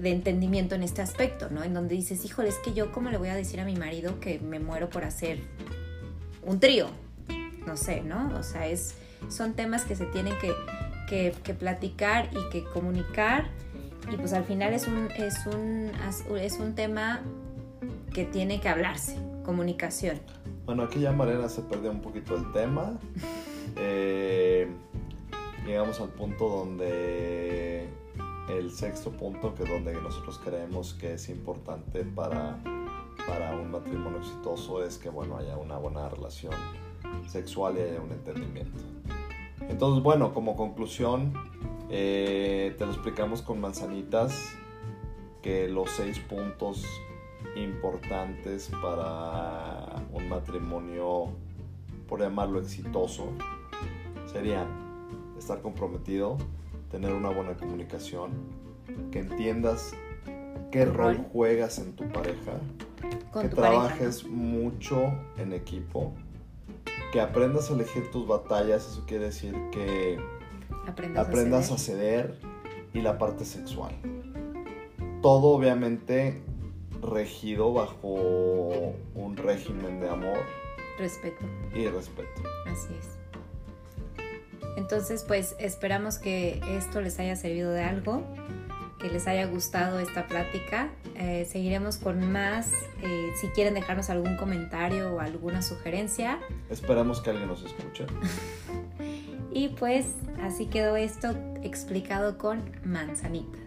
de 0.00 0.10
entendimiento 0.10 0.74
en 0.74 0.82
este 0.82 1.02
aspecto, 1.02 1.50
¿no? 1.50 1.62
En 1.62 1.74
donde 1.74 1.94
dices, 1.94 2.24
híjole, 2.24 2.48
es 2.48 2.58
que 2.58 2.72
yo 2.72 2.92
cómo 2.92 3.10
le 3.10 3.18
voy 3.18 3.28
a 3.28 3.34
decir 3.34 3.60
a 3.60 3.64
mi 3.64 3.76
marido 3.76 4.20
que 4.20 4.38
me 4.38 4.58
muero 4.58 4.90
por 4.90 5.04
hacer 5.04 5.40
un 6.42 6.60
trío, 6.60 6.88
no 7.66 7.76
sé, 7.76 8.02
¿no? 8.02 8.32
O 8.38 8.42
sea, 8.42 8.66
es, 8.66 8.96
son 9.28 9.54
temas 9.54 9.84
que 9.84 9.96
se 9.96 10.06
tienen 10.06 10.34
que, 10.38 10.52
que, 11.08 11.34
que 11.42 11.54
platicar 11.54 12.28
y 12.32 12.50
que 12.50 12.64
comunicar 12.64 13.46
y 14.12 14.16
pues 14.16 14.32
al 14.32 14.44
final 14.44 14.74
es 14.74 14.86
un, 14.86 15.08
es 15.16 15.46
un, 15.46 15.90
es 16.36 16.58
un 16.58 16.74
tema 16.74 17.22
que 18.12 18.24
tiene 18.24 18.60
que 18.60 18.68
hablarse, 18.68 19.16
comunicación. 19.44 20.20
Bueno, 20.66 20.84
aquí 20.84 21.00
ya 21.00 21.12
Mariana 21.12 21.48
se 21.48 21.62
perdió 21.62 21.90
un 21.90 22.00
poquito 22.00 22.36
el 22.36 22.52
tema. 22.52 22.98
Eh, 23.76 24.68
llegamos 25.66 25.98
al 26.00 26.10
punto 26.10 26.48
donde 26.48 27.88
el 28.48 28.70
sexto 28.70 29.10
punto, 29.10 29.54
que 29.54 29.62
es 29.62 29.68
donde 29.68 29.94
nosotros 30.00 30.40
creemos 30.44 30.94
que 30.94 31.14
es 31.14 31.28
importante 31.28 32.04
para, 32.04 32.58
para 33.26 33.56
un 33.56 33.70
matrimonio 33.70 34.18
exitoso, 34.18 34.84
es 34.84 34.98
que 34.98 35.08
bueno, 35.08 35.36
haya 35.36 35.56
una 35.56 35.78
buena 35.78 36.08
relación 36.08 36.52
sexual 37.26 37.76
y 37.78 37.82
haya 37.82 38.00
un 38.00 38.12
entendimiento. 38.12 38.82
Entonces, 39.68 40.02
bueno, 40.02 40.34
como 40.34 40.56
conclusión, 40.56 41.32
eh, 41.90 42.74
te 42.78 42.84
lo 42.84 42.92
explicamos 42.92 43.42
con 43.42 43.60
manzanitas, 43.60 44.56
que 45.42 45.68
los 45.68 45.90
seis 45.90 46.18
puntos 46.20 46.84
importantes 47.56 48.70
para 48.82 50.02
un 50.12 50.28
matrimonio, 50.28 51.28
por 52.08 52.20
llamarlo 52.20 52.60
exitoso, 52.60 53.28
serían 54.26 54.66
estar 55.38 55.60
comprometido, 55.60 56.38
tener 56.94 57.12
una 57.12 57.28
buena 57.30 57.56
comunicación, 57.56 58.30
que 59.10 59.18
entiendas 59.18 59.94
qué 60.70 60.84
rol 60.84 61.16
rol. 61.16 61.26
juegas 61.32 61.80
en 61.80 61.96
tu 61.96 62.08
pareja, 62.12 62.52
Con 63.32 63.42
que 63.42 63.48
tu 63.48 63.56
pareja, 63.56 63.82
¿no? 63.82 63.88
trabajes 63.88 64.24
mucho 64.24 65.12
en 65.36 65.52
equipo, 65.52 66.12
que 67.12 67.20
aprendas 67.20 67.68
a 67.68 67.74
elegir 67.74 68.12
tus 68.12 68.28
batallas, 68.28 68.86
eso 68.86 69.02
quiere 69.08 69.24
decir 69.24 69.56
que 69.72 70.20
aprendas, 70.86 71.26
aprendas 71.26 71.72
a 71.72 71.78
ceder. 71.78 72.38
ceder 72.38 72.38
y 72.92 73.00
la 73.00 73.18
parte 73.18 73.44
sexual. 73.44 73.92
Todo 75.20 75.48
obviamente 75.48 76.42
regido 77.02 77.72
bajo 77.72 78.94
un 79.16 79.36
régimen 79.36 79.98
de 79.98 80.10
amor 80.10 80.38
respeto. 80.96 81.44
y 81.74 81.88
respeto. 81.88 82.40
Así 82.66 82.94
es. 82.96 83.18
Entonces, 84.76 85.24
pues 85.26 85.54
esperamos 85.58 86.18
que 86.18 86.60
esto 86.76 87.00
les 87.00 87.18
haya 87.18 87.36
servido 87.36 87.70
de 87.70 87.82
algo, 87.82 88.22
que 88.98 89.08
les 89.08 89.26
haya 89.26 89.46
gustado 89.46 89.98
esta 89.98 90.26
plática. 90.26 90.90
Eh, 91.16 91.46
seguiremos 91.50 91.96
con 91.98 92.30
más. 92.32 92.72
eh, 93.02 93.30
si 93.40 93.48
quieren 93.48 93.74
dejarnos 93.74 94.10
algún 94.10 94.36
comentario 94.36 95.14
o 95.14 95.20
alguna 95.20 95.62
sugerencia. 95.62 96.38
Esperamos 96.70 97.20
que 97.20 97.30
alguien 97.30 97.48
nos 97.48 97.62
escuche. 97.64 98.06
Y 99.56 99.68
pues 99.68 100.06
así 100.42 100.66
quedó 100.66 100.96
esto 100.96 101.30
explicado 101.62 102.38
con 102.38 102.72
manzanitas. 102.84 103.63